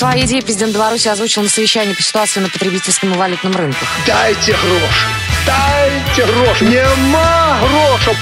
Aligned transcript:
Свои 0.00 0.24
идеи 0.24 0.40
президент 0.40 0.72
Беларуси 0.72 1.08
озвучил 1.08 1.42
на 1.42 1.50
совещании 1.50 1.92
по 1.92 2.02
ситуации 2.02 2.40
на 2.40 2.48
потребительском 2.48 3.12
и 3.12 3.18
валютном 3.18 3.54
рынках. 3.54 3.86
Дайте 4.06 4.52
гроши! 4.52 5.06
Дайте 5.46 6.32
гроши! 6.32 6.64
Нема 6.64 7.58
грошей! 7.60 8.16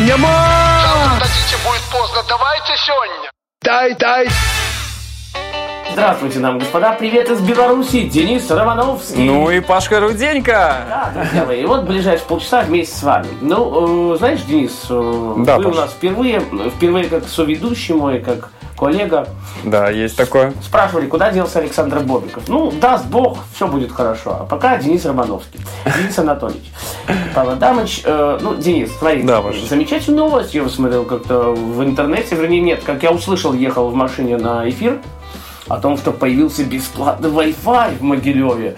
Нема! 0.00 0.80
Завтра 0.86 1.26
дадите, 1.26 1.56
будет 1.66 1.82
поздно. 1.92 2.22
Давайте 2.26 2.72
сегодня. 2.86 3.30
Дай, 3.60 3.94
дай! 3.96 4.28
Здравствуйте, 5.92 6.38
нам, 6.38 6.60
господа, 6.60 6.92
привет 6.92 7.28
из 7.28 7.40
Беларуси, 7.42 8.04
Денис 8.04 8.50
Романовский. 8.50 9.24
Ну 9.24 9.50
и 9.50 9.60
Пашка 9.60 10.00
Руденька. 10.00 10.86
Да, 10.88 11.12
друзья 11.14 11.44
мои, 11.44 11.60
и 11.60 11.66
вот 11.66 11.82
ближайшие 11.82 12.26
полчаса 12.26 12.62
вместе 12.62 12.96
с 12.96 13.02
вами. 13.02 13.28
Ну, 13.42 14.14
э, 14.14 14.16
знаешь, 14.16 14.40
Денис, 14.44 14.72
э, 14.88 15.34
Да, 15.44 15.58
вы 15.58 15.64
у 15.64 15.68
Паш. 15.72 15.76
нас 15.76 15.90
впервые, 15.90 16.40
впервые 16.74 17.04
как 17.10 17.28
соведущий 17.28 17.94
мой, 17.94 18.20
как 18.20 18.48
коллега, 18.78 19.28
Да, 19.64 19.90
есть 19.90 20.16
такое. 20.16 20.52
спрашивали, 20.62 21.06
куда 21.06 21.30
делся 21.30 21.58
Александр 21.58 22.00
Бобиков. 22.00 22.48
Ну, 22.48 22.70
даст 22.70 23.06
Бог, 23.06 23.38
все 23.54 23.66
будет 23.66 23.92
хорошо. 23.92 24.36
А 24.40 24.44
пока 24.44 24.76
Денис 24.78 25.04
Романовский, 25.04 25.60
Денис 25.98 26.18
Анатольевич. 26.18 26.70
Павел 27.34 27.50
Адамович, 27.52 28.02
э, 28.04 28.38
ну, 28.40 28.54
Денис, 28.56 28.90
смотри, 28.98 29.22
Да, 29.22 29.42
замечательную 29.68 30.28
новость 30.28 30.54
я 30.54 30.68
смотрел 30.68 31.04
как-то 31.04 31.52
в 31.52 31.82
интернете, 31.82 32.36
вернее, 32.36 32.60
нет, 32.60 32.82
как 32.84 33.02
я 33.02 33.10
услышал, 33.10 33.52
ехал 33.52 33.88
в 33.90 33.94
машине 33.94 34.36
на 34.36 34.68
эфир, 34.68 35.00
о 35.68 35.78
том, 35.78 35.96
что 35.96 36.12
появился 36.12 36.64
бесплатный 36.64 37.30
Wi-Fi 37.30 37.98
в 37.98 38.02
Могилеве. 38.02 38.76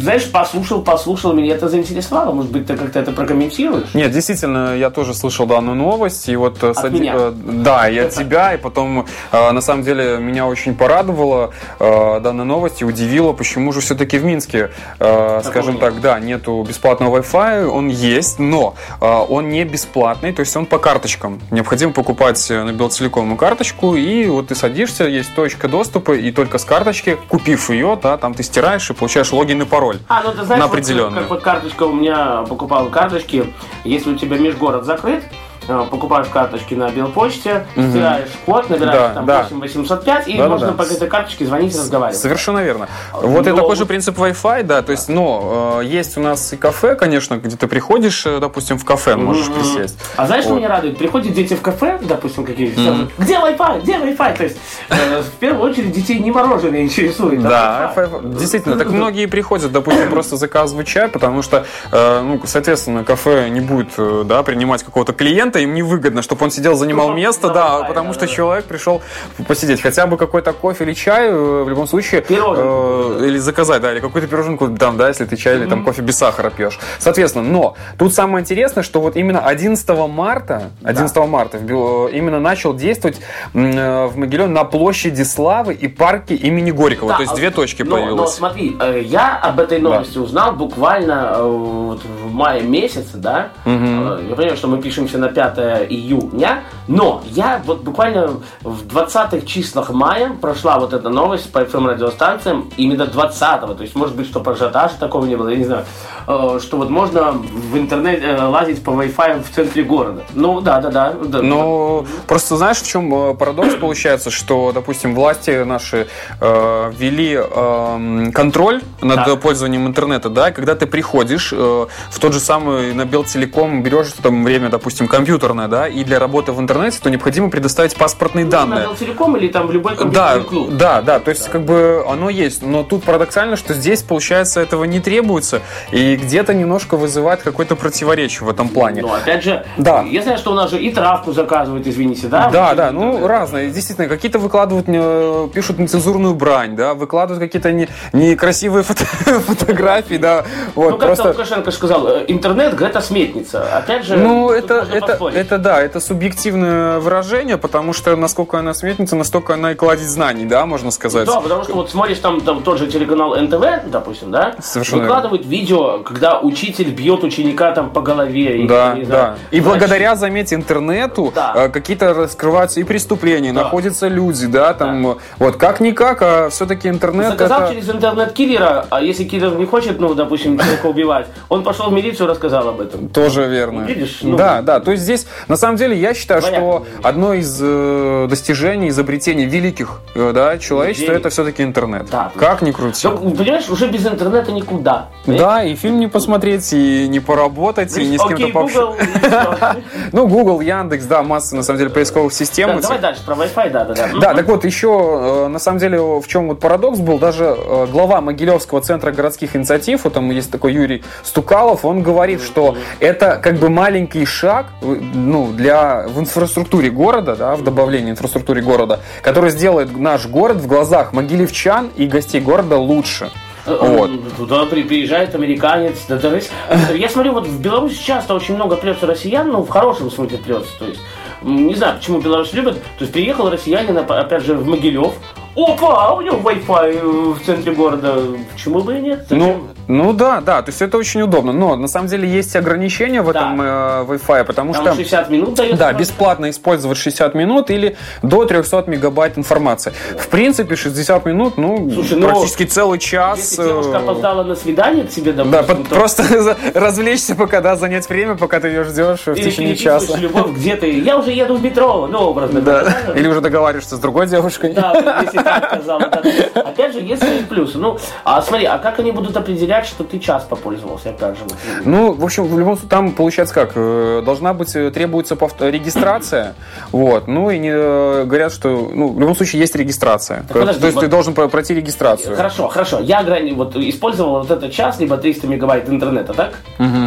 Знаешь, 0.00 0.30
послушал, 0.30 0.82
послушал, 0.82 1.32
меня 1.32 1.54
это 1.54 1.68
заинтересовало. 1.68 2.32
Может 2.32 2.52
быть, 2.52 2.66
ты 2.66 2.76
как-то 2.76 2.98
это 2.98 3.12
прокомментируешь? 3.12 3.94
Нет, 3.94 4.10
действительно, 4.12 4.76
я 4.76 4.90
тоже 4.90 5.14
слышал 5.14 5.46
данную 5.46 5.76
новость, 5.76 6.28
и 6.28 6.36
вот 6.36 6.62
э, 6.62 6.74
с 6.74 6.84
оди- 6.84 7.00
меня? 7.00 7.14
э, 7.16 7.32
да, 7.34 7.88
и 7.88 7.98
от 7.98 8.10
тебя, 8.10 8.54
и 8.54 8.56
потом, 8.56 9.06
э, 9.30 9.50
на 9.50 9.60
самом 9.60 9.82
деле, 9.84 10.18
меня 10.18 10.46
очень 10.46 10.74
порадовала 10.74 11.52
данная 11.78 12.44
новость 12.44 12.82
и 12.82 12.84
удивила, 12.84 13.32
почему 13.32 13.72
же 13.72 13.80
все-таки 13.80 14.18
в 14.18 14.24
Минске, 14.24 14.70
скажем 14.96 15.74
нет? 15.74 15.80
так, 15.80 16.00
да, 16.00 16.18
нету 16.18 16.64
бесплатного 16.66 17.18
Wi-Fi, 17.18 17.66
он 17.66 17.88
есть, 17.88 18.38
но 18.38 18.74
он 19.00 19.48
не 19.48 19.64
бесплатный, 19.64 20.32
то 20.32 20.40
есть 20.40 20.56
он 20.56 20.66
по 20.66 20.78
карточкам. 20.78 21.40
Необходимо 21.50 21.92
покупать 21.92 22.44
на 22.50 22.72
Белтелекому 22.72 23.36
карточку, 23.36 23.94
и 23.94 24.26
вот 24.26 24.48
ты 24.48 24.54
садишься, 24.54 25.04
есть 25.04 25.34
точка 25.34 25.68
доступа, 25.68 26.05
и 26.14 26.30
только 26.32 26.58
с 26.58 26.64
карточки, 26.64 27.18
купив 27.28 27.70
ее, 27.70 27.98
да, 28.02 28.16
там 28.16 28.34
ты 28.34 28.42
стираешь 28.42 28.88
и 28.90 28.92
получаешь 28.94 29.32
логин 29.32 29.62
и 29.62 29.64
пароль. 29.64 29.98
А, 30.08 30.22
ну 30.22 30.32
ты 30.32 30.44
знаешь, 30.44 30.60
На 30.60 30.66
вот, 30.66 30.74
определенную. 30.74 31.22
как 31.22 31.30
вот 31.30 31.42
карточка 31.42 31.82
у 31.84 31.92
меня 31.92 32.42
покупал 32.48 32.86
карточки, 32.88 33.52
если 33.84 34.12
у 34.12 34.16
тебя 34.16 34.38
межгород 34.38 34.84
закрыт, 34.84 35.24
покупаешь 35.66 36.28
карточки 36.28 36.74
на 36.74 36.88
Белпочте, 36.90 37.66
стираешь 37.72 38.28
код, 38.44 38.70
набираешь 38.70 39.00
Да, 39.00 39.14
там 39.14 39.26
да. 39.26 39.46
8805, 39.50 40.28
и 40.28 40.32
Да-да-да. 40.36 40.48
можно 40.50 40.72
по 40.72 40.82
этой 40.82 41.08
карточке 41.08 41.46
звонить 41.46 41.74
и 41.74 41.78
разговаривать. 41.78 42.20
Совершенно 42.20 42.58
верно. 42.60 42.88
Вот 43.12 43.46
и 43.46 43.50
Но- 43.50 43.56
такой 43.56 43.76
же 43.76 43.86
принцип 43.86 44.18
Wi-Fi, 44.18 44.62
да, 44.62 44.82
то 44.82 44.92
есть, 44.92 45.08
но 45.08 45.80
э, 45.82 45.84
есть 45.86 46.16
у 46.16 46.20
нас 46.20 46.52
и 46.52 46.56
кафе, 46.56 46.94
конечно, 46.94 47.36
где 47.36 47.56
ты 47.56 47.66
приходишь, 47.66 48.24
э, 48.26 48.38
допустим, 48.40 48.78
в 48.78 48.84
кафе 48.84 49.16
можешь 49.16 49.48
Мгм. 49.48 49.54
присесть. 49.60 49.98
А 50.16 50.26
знаешь, 50.26 50.44
что 50.44 50.52
Вот. 50.54 50.58
меня 50.60 50.68
радует? 50.68 50.98
Приходят 50.98 51.32
дети 51.32 51.54
в 51.54 51.60
кафе, 51.62 51.98
допустим, 52.02 52.44
какие-то, 52.44 52.80
сразу, 52.80 53.10
где 53.18 53.34
Wi-Fi, 53.34 53.82
где 53.82 53.92
Wi-Fi? 53.98 54.36
То 54.36 54.44
есть, 54.44 54.58
э, 54.90 55.22
в 55.22 55.30
первую 55.38 55.70
очередь, 55.70 55.92
детей 55.92 56.18
не 56.18 56.30
мороженое 56.30 56.82
интересует. 56.82 57.44
а 57.44 57.48
Да. 57.48 57.92
Wi-Fi. 57.96 58.38
действительно, 58.38 58.76
так 58.76 58.90
многие 58.90 59.26
приходят, 59.26 59.72
допустим, 59.72 60.10
просто 60.10 60.36
заказывать 60.36 60.86
чай, 60.86 61.08
потому 61.08 61.42
что, 61.42 61.64
э, 61.92 62.20
ну, 62.22 62.40
соответственно, 62.44 63.04
кафе 63.04 63.48
не 63.48 63.60
будет, 63.60 63.88
э, 63.98 64.22
да, 64.26 64.42
принимать 64.42 64.82
какого-то 64.82 65.12
клиента, 65.12 65.55
им 65.58 65.74
невыгодно, 65.74 66.22
чтобы 66.22 66.44
он 66.44 66.50
сидел, 66.50 66.74
занимал 66.76 67.08
Ну, 67.08 67.14
место, 67.14 67.48
да, 67.48 67.54
да, 67.54 67.78
да, 67.80 67.84
потому 67.84 68.08
да, 68.08 68.14
что 68.14 68.26
да. 68.26 68.32
человек 68.32 68.64
пришел 68.66 69.02
посидеть, 69.46 69.80
хотя 69.82 70.06
бы 70.06 70.16
какой-то 70.16 70.52
кофе 70.52 70.84
или 70.84 70.92
чай, 70.94 71.28
э, 71.28 71.62
в 71.64 71.68
любом 71.68 71.86
случае, 71.86 72.22
Пироженку. 72.22 73.22
э, 73.22 73.26
или 73.28 73.38
заказать, 73.38 73.82
да, 73.82 73.92
или 73.92 74.00
какую-то 74.00 74.28
пироженку, 74.28 74.68
там, 74.76 74.96
да, 74.96 75.08
если 75.08 75.24
ты 75.24 75.36
чай 75.36 75.56
или 75.56 75.66
там 75.66 75.84
кофе 75.84 76.02
без 76.02 76.16
сахара 76.18 76.50
пьешь. 76.50 76.78
Соответственно, 76.98 77.48
но 77.48 77.76
тут 77.98 78.14
самое 78.14 78.42
интересное, 78.42 78.82
что 78.82 79.00
вот 79.00 79.16
именно 79.16 79.40
11 79.40 79.88
марта, 80.08 80.70
11 80.84 81.16
марта 81.26 81.58
в 81.58 81.62
Бел- 81.62 82.08
именно 82.08 82.40
начал 82.40 82.74
действовать 82.74 83.18
э, 83.54 84.06
в 84.06 84.16
Могилеве 84.16 84.48
на 84.48 84.64
площади 84.64 85.22
Славы 85.22 85.74
и 85.74 85.88
парке 85.88 86.34
имени 86.34 86.70
Горького. 86.70 87.10
Да, 87.10 87.16
То 87.16 87.22
есть 87.22 87.32
а- 87.32 87.36
две 87.36 87.50
точки 87.50 87.82
но, 87.82 87.96
появилось. 87.96 88.16
Но 88.20 88.26
смотри, 88.26 88.76
э, 88.80 89.02
я 89.04 89.36
об 89.42 89.60
этой 89.60 89.80
новости 89.80 90.18
узнал 90.18 90.52
буквально 90.52 91.32
э, 91.36 91.42
вот 91.42 92.02
в 92.04 92.32
мае 92.32 92.62
месяце, 92.62 93.16
да. 93.16 93.48
Э, 93.64 94.18
Я 94.28 94.34
понимаю, 94.36 94.56
что 94.56 94.68
мы 94.68 94.80
пишемся 94.82 95.18
на 95.18 95.28
5 95.28 95.45
июня, 95.54 96.64
но 96.88 97.22
я 97.26 97.62
вот 97.64 97.82
буквально 97.82 98.40
в 98.62 98.86
20-х 98.86 99.46
числах 99.46 99.90
мая 99.90 100.32
прошла 100.40 100.78
вот 100.78 100.92
эта 100.92 101.08
новость 101.08 101.52
по 101.52 101.58
FM 101.60 101.86
радиостанциям 101.88 102.70
именно 102.76 103.02
20-го. 103.02 103.74
То 103.74 103.82
есть, 103.82 103.94
может 103.94 104.14
быть, 104.16 104.26
что 104.26 104.42
ажиотажа 104.48 104.94
такого 104.98 105.26
не 105.26 105.36
было, 105.36 105.48
я 105.48 105.56
не 105.56 105.64
знаю. 105.64 105.84
Э, 106.26 106.58
Что 106.62 106.78
вот 106.78 106.90
можно 106.90 107.32
в 107.32 107.76
интернет 107.76 108.22
э, 108.22 108.42
лазить 108.42 108.82
по 108.82 108.90
Wi-Fi 108.90 109.42
в 109.42 109.54
центре 109.54 109.82
города. 109.82 110.22
Ну, 110.34 110.60
да, 110.60 110.80
да, 110.80 110.90
да. 110.90 111.12
да. 111.12 111.42
Но 111.42 112.04
просто 112.26 112.56
знаешь, 112.56 112.78
в 112.78 112.86
чем 112.86 113.12
э, 113.14 113.34
парадокс 113.34 113.74
получается, 113.74 114.30
что, 114.30 114.72
допустим, 114.72 115.14
власти 115.14 115.64
наши 115.64 116.06
э, 116.40 116.92
ввели 116.96 117.34
эм, 117.34 118.32
контроль 118.32 118.82
над 119.00 119.24
Так. 119.24 119.40
пользованием 119.40 119.86
интернета, 119.86 120.28
да, 120.30 120.48
и 120.48 120.52
когда 120.52 120.74
ты 120.74 120.86
приходишь 120.86 121.52
э, 121.52 121.86
в 122.10 122.18
тот 122.18 122.32
же 122.32 122.40
самый 122.40 122.94
на 122.94 123.04
Белтелеком, 123.04 123.82
берешь 123.82 124.08
там 124.22 124.44
время, 124.44 124.68
допустим, 124.68 125.08
компьютерное, 125.36 125.68
да, 125.68 125.86
и 125.86 126.02
для 126.04 126.18
работы 126.18 126.52
в 126.52 126.60
интернете, 126.60 126.98
то 127.02 127.10
необходимо 127.10 127.50
предоставить 127.50 127.94
паспортные 127.94 128.44
На 128.46 128.50
данные. 128.50 128.80
Белтелеком 128.86 129.36
или 129.36 129.48
там 129.48 129.66
в 129.66 129.72
любой 129.72 129.92
Да, 129.92 129.98
компьютерный 129.98 130.44
клуб. 130.44 130.70
да, 130.72 131.02
да, 131.02 131.18
то 131.20 131.30
есть 131.30 131.48
как 131.48 131.62
бы 131.62 132.02
оно 132.08 132.30
есть, 132.30 132.62
но 132.62 132.82
тут 132.82 133.04
парадоксально, 133.04 133.56
что 133.56 133.74
здесь, 133.74 134.02
получается, 134.02 134.60
этого 134.60 134.84
не 134.84 135.00
требуется, 135.00 135.60
и 135.92 136.16
где-то 136.16 136.54
немножко 136.54 136.96
вызывает 136.96 137.42
какое-то 137.42 137.76
противоречие 137.76 138.46
в 138.46 138.50
этом 138.50 138.68
плане. 138.68 139.02
Ну, 139.02 139.12
опять 139.12 139.44
же, 139.44 139.64
Да. 139.76 140.02
я 140.02 140.22
знаю, 140.22 140.38
что 140.38 140.52
у 140.52 140.54
нас 140.54 140.70
же 140.70 140.78
и 140.80 140.90
травку 140.90 141.32
заказывают, 141.32 141.86
извините, 141.86 142.28
да? 142.28 142.48
Да, 142.50 142.68
Вот 142.68 142.76
да, 142.76 142.90
ну 142.92 143.06
интернет. 143.10 143.28
разные. 143.28 143.70
Действительно, 143.70 144.08
какие-то 144.08 144.38
выкладывают, 144.38 144.86
э, 144.88 145.48
пишут 145.52 145.78
нецензурную 145.78 146.34
брань, 146.34 146.76
да, 146.76 146.94
выкладывают 146.94 147.40
какие-то 147.40 147.72
не- 147.72 147.88
некрасивые 148.12 148.82
фото- 148.84 149.04
фотографии, 149.46 150.16
да. 150.16 150.44
Вот, 150.74 150.92
Ну, 150.92 150.98
как 150.98 151.08
просто. 151.08 151.28
Лукашенко 151.28 151.70
сказал, 151.70 152.08
интернет 152.26 152.80
это 152.80 153.00
сметница. 153.00 153.62
Опять 153.78 154.04
же, 154.06 154.16
Ну, 154.16 154.50
это, 154.50 154.86
это, 154.92 155.16
поспорить. 155.26 155.46
это 155.46 155.58
да, 155.58 155.82
это 155.82 156.00
субъективное 156.00 156.98
выражение, 157.00 157.56
потому 157.56 157.92
что 157.92 158.14
насколько 158.16 158.58
она 158.58 158.74
сметница, 158.74 159.16
настолько 159.16 159.54
она 159.54 159.72
и 159.72 159.74
кладет 159.74 160.06
знаний, 160.08 160.44
да, 160.44 160.66
можно 160.66 160.90
сказать. 160.90 161.26
Да, 161.26 161.40
потому 161.40 161.64
что 161.64 161.74
вот 161.74 161.90
смотришь 161.90 162.18
там, 162.18 162.40
там 162.40 162.62
тот 162.62 162.78
же 162.78 162.86
телеканал 162.86 163.34
НТВ, 163.36 163.90
допустим, 163.90 164.30
да, 164.30 164.54
Совершенно 164.60 165.02
выкладывают 165.02 165.46
видео, 165.46 165.98
когда 166.00 166.38
учитель 166.40 166.90
бьет 166.90 167.24
ученика 167.24 167.72
там 167.72 167.90
по 167.90 168.00
голове. 168.00 168.64
и, 168.64 168.66
Да, 168.66 168.94
не 168.94 169.04
да. 169.04 169.06
знаю, 169.06 169.34
И 169.50 169.60
значит, 169.60 169.64
благодаря, 169.80 170.16
заметьте, 170.16 170.54
интернету 170.54 171.32
Да. 171.34 171.52
э, 171.56 171.68
какие-то 171.68 172.12
раскрываются 172.14 172.80
и 172.80 172.84
преступления, 172.84 173.52
Да. 173.52 173.62
находятся 173.64 174.08
люди, 174.08 174.46
да, 174.46 174.74
там, 174.74 175.06
э, 175.06 175.14
вот 175.38 175.56
как-никак, 175.56 176.22
а 176.22 176.48
все-таки 176.50 176.88
интернет 176.88 177.30
Заказал 177.30 177.62
это... 177.62 177.74
через 177.74 177.88
интернет 177.90 178.32
киллера, 178.32 178.86
а 178.90 179.00
если 179.00 179.24
киллер 179.24 179.54
не 179.56 179.64
хочет, 179.66 179.98
ну, 180.00 180.14
допустим, 180.14 180.58
человека 180.58 180.86
убивать, 180.86 181.26
он 181.48 181.62
пошел 181.62 181.86
в 181.90 181.92
милицию 181.92 182.26
и 182.26 182.30
рассказал 182.30 182.68
об 182.68 182.80
этом. 182.80 183.08
Тоже 183.08 183.46
верно. 183.46 183.82
Видишь, 183.82 184.18
ну- 184.22 184.36
да, 184.36 184.62
да. 184.62 184.80
То 184.80 184.92
есть 184.92 185.02
здесь, 185.06 185.26
на 185.48 185.56
самом 185.56 185.76
деле, 185.76 185.96
я 185.98 186.12
считаю, 186.14 186.40
Двояко 186.40 186.58
что 186.58 186.86
одно 187.02 187.34
из 187.34 187.58
э, 187.62 188.26
достижений, 188.28 188.88
изобретений 188.88 189.46
великих 189.46 190.00
э, 190.14 190.32
да, 190.34 190.58
человечества 190.58 191.12
Людей. 191.12 191.20
это 191.20 191.30
все-таки 191.30 191.62
интернет. 191.62 192.08
Да. 192.10 192.32
Как 192.36 192.62
ни 192.62 192.72
крути. 192.72 193.08
Ну, 193.08 193.30
понимаешь, 193.30 193.68
уже 193.70 193.88
без 193.88 194.06
интернета 194.06 194.52
никуда. 194.52 195.08
Да, 195.26 195.62
и 195.62 195.74
фильм 195.74 195.98
не 196.00 196.08
посмотреть, 196.08 196.72
и 196.72 197.08
не 197.08 197.20
поработать, 197.20 197.96
и 197.96 198.06
ни 198.06 198.16
с 198.16 198.22
кем-то 198.22 198.48
пообщаться. 198.48 199.76
Ну, 200.12 200.26
Google, 200.28 200.60
Яндекс, 200.60 201.04
да, 201.04 201.22
масса, 201.22 201.56
на 201.56 201.62
самом 201.62 201.78
деле, 201.78 201.90
поисковых 201.90 202.32
систем. 202.32 202.68
Да, 202.76 202.80
Давай 202.80 202.98
дальше, 202.98 203.22
про 203.24 203.34
Wi-Fi, 203.34 203.70
да, 203.70 203.84
да, 203.84 203.94
да. 203.94 204.08
Да, 204.20 204.34
так 204.34 204.46
вот, 204.48 204.64
еще, 204.64 205.44
э, 205.46 205.48
на 205.48 205.58
самом 205.58 205.78
деле, 205.78 205.98
в 205.98 206.26
чем 206.26 206.48
вот 206.48 206.60
парадокс 206.60 206.98
был, 206.98 207.18
даже 207.18 207.44
э, 207.44 207.86
глава 207.90 208.20
Могилевского 208.20 208.80
центра 208.80 209.12
городских 209.12 209.56
инициатив, 209.56 210.04
вот 210.04 210.14
там 210.14 210.30
есть 210.30 210.50
такой 210.50 210.72
Юрий 210.72 211.02
Стукалов, 211.22 211.84
он 211.84 212.02
говорит, 212.02 212.42
что 212.42 212.76
это 213.00 213.38
как 213.42 213.56
бы 213.56 213.68
маленький 213.68 214.24
шаг, 214.24 214.66
э, 214.82 214.95
ну, 215.00 215.52
для, 215.52 216.06
в 216.08 216.20
инфраструктуре 216.20 216.90
города, 216.90 217.36
да, 217.36 217.54
в 217.56 217.62
добавлении 217.62 218.10
инфраструктуре 218.10 218.62
города, 218.62 219.00
который 219.22 219.50
сделает 219.50 219.96
наш 219.96 220.26
город 220.26 220.58
в 220.58 220.66
глазах 220.66 221.12
могилевчан 221.12 221.90
и 221.96 222.06
гостей 222.06 222.40
города 222.40 222.76
лучше. 222.76 223.30
Вот. 223.66 224.10
Э, 224.10 224.18
Туда 224.36 224.64
при- 224.66 224.82
приезжает 224.84 225.34
американец. 225.34 225.96
да, 226.08 226.18
то 226.18 226.34
есть, 226.34 226.50
Я 226.94 227.08
смотрю, 227.08 227.32
вот 227.32 227.46
в 227.46 227.60
Беларуси 227.60 228.00
часто 228.02 228.34
очень 228.34 228.54
много 228.54 228.76
плется 228.76 229.06
россиян, 229.06 229.48
ну, 229.50 229.62
в 229.62 229.68
хорошем 229.68 230.10
смысле 230.10 230.38
плется. 230.38 230.70
То 230.78 230.86
есть, 230.86 231.00
не 231.42 231.74
знаю, 231.74 231.96
почему 231.96 232.20
Беларусь 232.20 232.52
любят. 232.52 232.74
То 232.98 233.00
есть, 233.00 233.12
приехал 233.12 233.50
россиянин, 233.50 233.98
опять 233.98 234.44
же, 234.44 234.54
в 234.54 234.66
Могилев. 234.66 235.14
Опа, 235.56 236.08
а 236.08 236.14
у 236.14 236.20
него 236.20 236.36
Wi-Fi 236.38 237.00
э, 237.00 237.32
в 237.34 237.40
центре 237.44 237.72
города. 237.72 238.14
Почему 238.52 238.80
бы 238.80 238.98
и 238.98 239.00
нет? 239.00 239.26
Зачем? 239.28 239.38
Ну, 239.38 240.04
Ну 240.04 240.12
да, 240.12 240.40
да, 240.40 240.60
то 240.62 240.68
есть 240.70 240.82
это 240.82 240.98
очень 240.98 241.22
удобно. 241.22 241.52
Но 241.52 241.76
на 241.76 241.88
самом 241.88 242.08
деле 242.08 242.28
есть 242.28 242.54
ограничения 242.56 243.22
в 243.22 243.30
этом 243.30 243.60
э, 243.60 243.64
Wi-Fi, 244.06 244.44
потому 244.44 244.74
Там 244.74 244.84
что... 244.84 244.94
60 244.94 245.30
минут 245.30 245.54
дают. 245.54 245.76
Да, 245.78 245.92
бесплатно 245.94 246.50
использовать 246.50 246.98
60 246.98 247.34
минут 247.34 247.70
или 247.70 247.96
до 248.22 248.44
300 248.44 248.84
мегабайт 248.88 249.38
информации. 249.38 249.92
В 250.18 250.28
принципе, 250.28 250.76
60 250.76 251.24
минут, 251.24 251.56
ну, 251.56 251.90
Слушай, 251.90 252.18
ну, 252.18 252.28
практически 252.28 252.64
целый 252.64 252.98
час. 252.98 253.38
Если 253.38 253.64
девушка 253.64 253.92
э, 253.92 253.96
опоздала 253.96 254.42
на 254.42 254.56
свидание 254.56 255.04
к 255.04 255.08
тебе, 255.10 255.32
Да, 255.32 255.44
допустим, 255.44 255.76
под- 255.76 255.88
то- 255.88 255.94
просто 255.94 256.56
развлечься, 256.74 257.34
пока 257.34 257.60
да, 257.62 257.76
занять 257.76 258.06
время, 258.10 258.34
пока 258.36 258.60
ты 258.60 258.68
ее 258.68 258.84
ждешь 258.84 259.20
в 259.20 259.28
Или 259.28 259.42
течение 259.50 259.76
часа. 259.76 260.18
любовь, 260.18 260.50
где 260.50 260.76
ты? 260.76 260.98
Я 261.00 261.16
уже 261.16 261.30
еду 261.30 261.56
в 261.56 261.62
метро, 261.62 262.06
ну, 262.10 262.18
образно. 262.18 262.60
Да. 262.60 262.94
Или 263.14 263.26
уже 263.28 263.40
договариваешься 263.40 263.96
с 263.96 263.98
другой 263.98 264.26
девушкой. 264.26 264.74
Да, 264.74 265.20
если 265.22 265.45
да. 265.46 266.60
Опять 266.60 266.92
же, 266.92 267.00
свои 267.16 267.25
плюсы. 267.56 267.78
Ну, 267.78 267.98
а 268.24 268.42
смотри, 268.42 268.66
а 268.66 268.78
как 268.78 268.98
они 268.98 269.12
будут 269.12 269.36
определять, 269.36 269.86
что 269.86 270.04
ты 270.04 270.18
час 270.18 270.44
попользовался, 270.48 271.10
опять 271.10 271.36
же? 271.38 271.44
вот? 271.44 271.54
Ну, 271.84 272.12
в 272.12 272.24
общем, 272.24 272.44
в 272.44 272.58
любом 272.58 272.74
случае, 272.74 272.90
там 272.90 273.12
получается 273.12 273.54
как, 273.54 273.72
э, 273.74 274.22
должна 274.24 274.52
быть, 274.52 274.74
э, 274.76 274.90
требуется 274.90 275.34
повт- 275.36 275.60
регистрация, 275.70 276.54
вот, 276.92 277.26
ну 277.28 277.50
и 277.50 277.58
не, 277.58 277.70
э, 277.72 278.24
говорят, 278.24 278.52
что, 278.52 278.90
ну, 278.92 279.08
в 279.08 279.18
любом 279.20 279.34
случае 279.34 279.60
есть 279.60 279.74
регистрация, 279.74 280.42
Так 280.48 280.48
подожди, 280.60 280.80
то 280.80 280.86
есть 280.86 280.94
вот- 280.96 281.00
ты 281.04 281.08
должен 281.08 281.34
про- 281.34 281.48
пройти 281.48 281.74
регистрацию. 281.74 282.36
Хорошо, 282.36 282.68
хорошо. 282.68 283.00
Я 283.00 283.22
ограни- 283.22 283.54
вот 283.54 283.74
использовал 283.76 284.40
вот 284.40 284.50
этот 284.50 284.72
час, 284.72 285.00
либо 285.00 285.16
300 285.16 285.46
мегабайт 285.46 285.88
интернета, 285.88 286.34
так? 286.34 286.52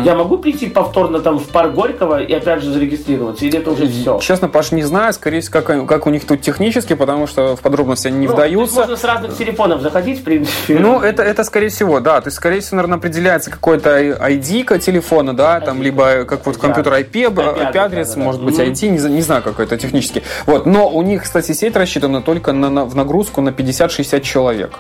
Я 0.04 0.16
могу 0.16 0.38
прийти 0.38 0.68
повторно 0.68 1.20
там 1.20 1.38
в 1.40 1.48
парк 1.50 1.74
Горького 1.74 2.22
и 2.22 2.34
опять 2.34 2.64
же 2.64 2.72
зарегистрироваться? 2.72 3.46
Или 3.46 3.60
это 3.60 3.72
уже 3.72 3.88
все? 3.88 4.20
Честно, 4.20 4.48
Паш, 4.48 4.72
не 4.72 4.84
знаю, 4.84 5.14
скорее 5.14 5.42
всего, 5.42 5.62
как, 5.62 5.86
как 5.88 6.08
у 6.08 6.10
них 6.10 6.26
тут 6.26 6.42
технически, 6.42 6.96
потому 6.96 7.28
что 7.28 7.56
в 7.56 7.60
подробности 7.62 8.08
они 8.08 8.18
не 8.20 8.28
Ну, 8.28 8.34
вдаются. 8.34 8.76
можно 8.80 8.96
с 8.98 9.04
разных 9.04 9.38
телефонов 9.38 9.82
заходить, 9.82 10.24
принципе. 10.46 10.80
Ну, 10.80 11.00
это, 11.02 11.24
это 11.24 11.44
скорее 11.44 11.70
всего, 11.70 12.00
да. 12.00 12.22
То 12.22 12.28
есть, 12.28 12.38
скорее 12.38 12.62
всего, 12.62 12.78
наверное, 12.78 12.98
определяется 12.98 13.52
какой-то 13.52 14.00
ID 14.00 14.80
телефона, 14.80 15.36
да, 15.36 15.60
там, 15.60 15.80
ID, 15.80 15.84
либо 15.84 16.26
как 16.26 16.46
вот 16.46 16.58
компьютер 16.58 16.94
IP, 16.94 17.30
IP-адрес, 17.30 18.10
да, 18.10 18.14
да, 18.14 18.20
да. 18.20 18.26
может 18.26 18.44
быть. 18.44 18.60
ID, 18.60 18.90
не, 18.90 19.16
не 19.16 19.22
знаю, 19.22 19.42
какой 19.42 19.66
это 19.66 19.78
технически. 19.78 20.24
Вот, 20.46 20.66
но 20.66 20.90
у 20.90 21.02
них, 21.02 21.24
кстати, 21.24 21.52
сеть 21.52 21.76
рассчитана 21.76 22.22
только 22.22 22.54
на, 22.54 22.70
на- 22.70 22.86
в 22.86 22.96
нагрузку 22.96 23.42
на 23.42 23.50
50-60 23.50 24.22
человек. 24.22 24.72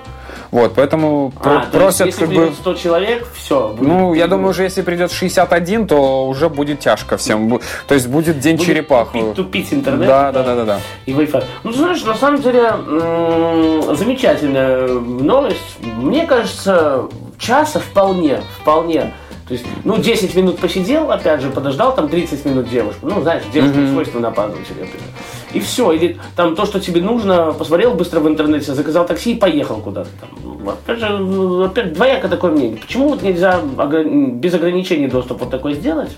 Вот, 0.52 0.74
поэтому 0.76 1.32
А, 1.38 1.44
про- 1.44 1.50
то 1.54 1.60
есть, 1.60 1.72
просят 1.72 2.08
если 2.08 2.20
как 2.22 2.30
бы... 2.30 2.36
придет 2.42 2.56
100 2.56 2.74
человек, 2.74 3.28
все. 3.36 3.76
Ну, 3.80 4.14
я 4.16 4.28
думаю, 4.28 4.50
уже 4.50 4.64
если 4.64 4.82
придет 4.82 5.12
61, 5.12 5.88
то 5.88 6.28
уже 6.28 6.50
будет 6.50 6.80
тяжко 6.80 7.18
всем. 7.18 7.60
То 7.88 7.94
есть 7.94 8.08
будет 8.08 8.40
день 8.40 8.58
черепаху. 8.58 9.12
Тупить, 9.20 9.36
тупить 9.36 9.74
интернет. 9.74 10.08
Да, 10.08 10.32
да, 10.32 10.44
да, 10.44 10.56
да, 10.56 10.66
да. 10.66 10.80
И 11.06 11.12
Wi-Fi. 11.14 11.44
Ну, 11.64 11.72
знаешь, 11.72 12.04
на 12.04 12.16
самом 12.16 12.42
деле, 12.42 12.74
замечательная 13.96 14.88
новость. 14.88 15.78
Мне 15.82 16.26
кажется, 16.26 17.06
часа 17.38 17.80
вполне, 17.80 18.42
вполне. 18.62 19.14
То 19.48 19.54
есть, 19.54 19.66
ну, 19.84 19.98
10 19.98 20.36
минут 20.36 20.60
посидел, 20.60 21.12
опять 21.12 21.42
же, 21.42 21.50
подождал, 21.50 21.96
там 21.96 22.08
30 22.08 22.46
минут 22.46 22.70
девушку. 22.70 23.08
Ну, 23.08 23.22
знаешь, 23.22 23.44
девушка 23.52 23.80
свойственно 23.92 24.28
опаздывать 24.28 24.68
себе. 24.68 24.88
И 25.54 25.60
все. 25.60 25.92
Или 25.92 26.18
там 26.36 26.56
то, 26.56 26.66
что 26.66 26.80
тебе 26.80 27.02
нужно, 27.02 27.54
посмотрел 27.54 27.94
быстро 27.94 28.20
в 28.20 28.28
интернете, 28.28 28.74
заказал 28.74 29.06
такси 29.06 29.34
и 29.34 29.36
поехал 29.36 29.78
куда-то 29.78 30.10
там. 30.20 30.30
Ну, 30.44 30.70
Опять 30.72 31.00
же, 31.00 31.10
ну, 31.18 31.64
опять 31.64 31.94
двояко 31.94 32.28
такое 32.30 32.52
мнение. 32.52 32.78
Почему 32.78 33.10
вот 33.10 33.22
нельзя 33.24 33.60
без 33.62 34.54
ограничений 34.54 35.08
доступ 35.08 35.40
вот 35.42 35.50
такой 35.50 35.74
сделать? 35.74 36.16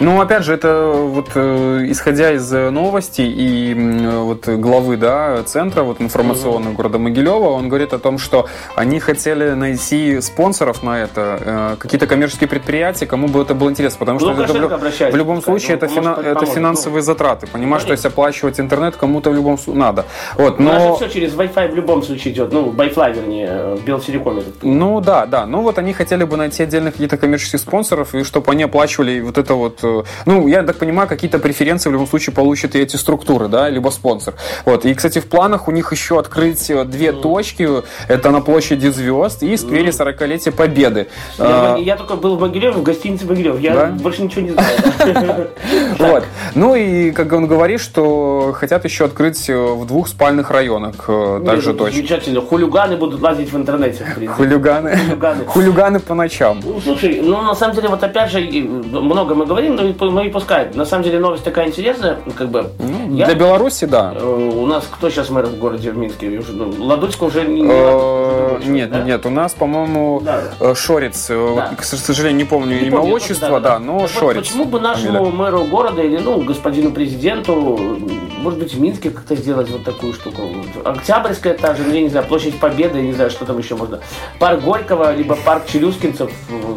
Ну, 0.00 0.20
опять 0.20 0.44
же, 0.44 0.54
это 0.54 0.90
вот 0.94 1.28
э, 1.34 1.84
исходя 1.88 2.32
из 2.32 2.52
э, 2.52 2.70
новостей 2.70 3.30
и 3.30 3.72
м, 3.72 4.24
вот 4.24 4.48
главы, 4.48 4.96
да, 4.96 5.42
центра 5.44 5.82
вот 5.82 6.00
информационного 6.00 6.74
города 6.74 6.98
Могилева, 6.98 7.50
он 7.50 7.68
говорит 7.68 7.92
о 7.92 7.98
том, 7.98 8.18
что 8.18 8.48
они 8.74 8.98
хотели 8.98 9.50
найти 9.50 10.20
спонсоров 10.20 10.82
на 10.82 11.02
это, 11.02 11.38
э, 11.44 11.76
какие-то 11.78 12.06
коммерческие 12.06 12.48
предприятия, 12.48 13.06
кому 13.06 13.28
бы 13.28 13.42
это 13.42 13.54
было 13.54 13.70
интересно, 13.70 13.98
потому 14.00 14.18
что 14.18 14.32
Ну, 14.34 14.42
это 14.42 14.52
в, 14.52 15.12
в 15.12 15.16
любом 15.16 15.42
случае 15.42 15.70
ну, 15.70 15.76
это, 15.76 15.86
фина- 15.88 16.16
это 16.20 16.34
поможет. 16.34 16.54
финансовые 16.54 17.02
затраты, 17.02 17.46
понимаешь, 17.46 17.84
то 17.84 17.92
есть 17.92 18.02
Конечно. 18.02 18.08
оплачивать 18.22 18.58
интернет 18.58 18.71
кому-то 18.96 19.30
в 19.30 19.34
любом 19.34 19.58
случае 19.58 19.80
надо. 19.80 20.04
Вот, 20.36 20.58
У 20.58 20.62
нас 20.62 20.82
но... 20.82 20.88
же 20.98 21.06
все 21.06 21.20
через 21.20 21.34
Wi-Fi 21.34 21.72
в 21.72 21.74
любом 21.76 22.02
случае 22.02 22.32
идет. 22.34 22.52
Ну, 22.52 22.70
Wi-Fi, 22.70 23.14
вернее, 23.14 23.46
э, 23.50 23.74
в 23.76 23.84
Белтелекоме. 23.84 24.42
Ну 24.62 25.00
да, 25.00 25.26
да. 25.26 25.46
Ну 25.46 25.62
вот 25.62 25.78
они 25.78 25.92
хотели 25.92 26.24
бы 26.24 26.36
найти 26.36 26.62
отдельных 26.62 26.94
каких-то 26.94 27.16
коммерческих 27.16 27.60
спонсоров, 27.60 28.14
и 28.14 28.22
чтобы 28.24 28.52
они 28.52 28.62
оплачивали 28.64 29.20
вот 29.20 29.38
это 29.38 29.54
вот... 29.54 29.78
э, 29.82 30.02
Ну, 30.26 30.46
я 30.48 30.62
так 30.62 30.76
понимаю, 30.76 31.08
какие-то 31.08 31.38
преференции 31.38 31.88
в 31.88 31.92
любом 31.92 32.06
случае 32.06 32.34
получат 32.34 32.74
и 32.74 32.80
эти 32.80 32.96
структуры, 32.96 33.48
да, 33.48 33.68
либо 33.68 33.90
спонсор. 33.90 34.34
Вот. 34.64 34.84
И, 34.84 34.94
кстати, 34.94 35.18
в 35.20 35.26
планах 35.26 35.68
у 35.68 35.70
них 35.70 35.92
еще 35.92 36.18
открыть 36.18 36.70
э, 36.70 36.84
две 36.84 37.12
точки. 37.12 37.68
Это 38.08 38.30
на 38.30 38.40
площади 38.40 38.88
звезд 38.88 39.42
и 39.42 39.56
сквере 39.56 39.90
40-летия 39.90 40.52
Победы. 40.52 41.08
Я, 41.38 41.74
А, 41.74 41.76
я 41.78 41.96
только 41.96 42.16
был 42.16 42.36
в 42.36 42.40
Могилеве, 42.40 42.72
в 42.72 42.82
гостинице 42.82 43.26
Могилев. 43.26 43.60
Я 43.60 43.74
Да? 43.74 43.86
больше 43.86 44.22
ничего 44.22 44.42
не 44.42 44.50
знаю. 44.50 44.68
Вот. 45.98 46.24
Ну 46.54 46.74
и, 46.74 47.10
как 47.12 47.32
он 47.32 47.46
говорит, 47.46 47.80
что 47.80 48.52
хотят 48.62 48.84
еще 48.84 49.06
открыть 49.06 49.50
э, 49.50 49.56
в 49.56 49.84
двух 49.86 50.06
спальных 50.06 50.52
районах 50.52 50.94
э, 51.08 51.42
также 51.44 51.72
Ну, 51.72 51.78
точки. 51.78 51.96
Замечательно. 51.96 52.40
Хулиганы 52.40 52.96
будут 52.96 53.20
лазить 53.20 53.52
в 53.52 53.56
интернете, 53.56 54.04
в. 54.04 54.26
Хулиганы. 54.28 54.96
Хулиганы. 54.96 55.44
Хулиганы 55.46 55.98
по 55.98 56.14
ночам. 56.14 56.60
Ну, 56.64 56.80
слушай, 56.80 57.20
ну, 57.20 57.42
на 57.42 57.56
самом 57.56 57.74
деле, 57.74 57.88
вот 57.88 58.04
опять 58.04 58.30
же, 58.30 58.40
и 58.40 58.62
много 58.62 59.34
мы 59.34 59.46
говорим, 59.46 59.74
но 59.74 59.82
ну 59.82 60.22
и 60.22 60.28
пускай. 60.28 60.68
На 60.74 60.84
самом 60.84 61.02
деле, 61.02 61.18
новость 61.18 61.42
такая 61.42 61.66
интересная, 61.66 62.18
ну, 62.24 62.30
как 62.38 62.50
бы... 62.50 62.70
я- 63.10 63.26
Для 63.26 63.34
Беларуси, 63.34 63.84
да. 63.86 64.14
э, 64.14 64.50
У 64.54 64.66
нас 64.66 64.84
кто 64.88 65.10
сейчас 65.10 65.28
мэр 65.30 65.46
в 65.46 65.58
городе, 65.58 65.90
в 65.90 65.96
Минске? 65.96 66.28
Уже, 66.38 66.52
ну, 66.52 66.72
Ладучка 66.78 67.24
уже 67.24 67.44
не... 67.44 67.64
Э, 67.68 68.60
Нет, 68.64 68.92
нет, 69.04 69.26
у 69.26 69.30
нас, 69.30 69.54
по-моему, 69.54 70.22
э, 70.60 70.74
Шорец. 70.76 71.26
э, 71.30 71.56
К 71.76 71.82
сожалению, 71.82 72.38
не 72.38 72.44
помню 72.44 72.80
имя, 72.86 73.00
отчество, 73.00 73.58
да, 73.60 73.80
но 73.80 74.06
Шорец. 74.06 74.46
Почему 74.46 74.66
бы 74.66 74.78
нашему 74.78 75.32
мэру 75.32 75.64
города 75.64 76.00
или, 76.00 76.18
ну, 76.18 76.40
господину 76.42 76.92
президенту, 76.92 77.98
может 78.42 78.58
быть, 78.58 78.74
в 78.74 78.80
Минске 78.80 79.10
как-то 79.10 79.36
сделать 79.36 79.70
вот 79.70 79.84
такую 79.84 80.12
штуку? 80.12 80.42
Октябрьская 80.84 81.54
та 81.54 81.74
же, 81.74 81.84
ну, 81.84 81.94
я 81.94 82.02
не 82.02 82.08
знаю, 82.08 82.26
площадь 82.26 82.58
Победы, 82.58 82.98
я 82.98 83.04
не 83.04 83.12
знаю, 83.12 83.30
что 83.30 83.44
там 83.44 83.58
еще 83.58 83.76
можно. 83.76 84.00
Парк 84.38 84.62
Горького, 84.62 85.14
либо 85.14 85.36
парк 85.36 85.66
Челюскинцев, 85.66 86.30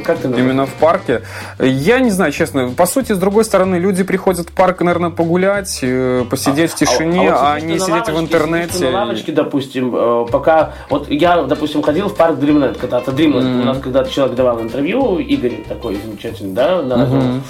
как 0.03 0.19
ты 0.19 0.27
называешь? 0.27 0.51
Именно 0.51 0.65
в 0.67 0.73
парке. 0.75 1.23
Я 1.59 1.99
не 1.99 2.11
знаю, 2.11 2.31
честно. 2.31 2.69
По 2.69 2.85
сути, 2.85 3.13
с 3.13 3.17
другой 3.17 3.43
стороны, 3.45 3.75
люди 3.75 4.03
приходят 4.03 4.49
в 4.49 4.53
парк, 4.53 4.81
наверное, 4.81 5.09
погулять, 5.09 5.79
э, 5.81 6.23
посидеть 6.29 6.71
в 6.71 6.75
тишине, 6.75 7.31
а, 7.31 7.53
вот 7.53 7.61
сидишь 7.61 7.71
не 7.73 7.79
сидеть 7.79 8.05
в 8.05 8.09
лавочке, 8.09 8.19
интернете. 8.23 8.73
сидишь 8.73 8.79
ты 8.79 8.91
на 8.91 8.99
лавочке, 8.99 9.31
допустим, 9.31 9.95
э, 9.95 10.25
пока... 10.31 10.73
Вот 10.89 11.09
я, 11.09 11.43
допустим, 11.43 11.81
ходил 11.81 12.09
в 12.09 12.15
парк 12.15 12.37
Dreamland 12.37 12.77
когда-то. 12.79 13.11
Dreamland. 13.11 13.61
У 13.61 13.65
нас 13.65 13.79
когда-то 13.79 14.11
человек 14.11 14.35
давал 14.35 14.61
интервью, 14.61 15.17
Игорь 15.19 15.63
такой 15.67 15.95
замечательный, 15.95 16.53
да, 16.53 16.81
на 16.81 16.97
радио. 16.97 17.41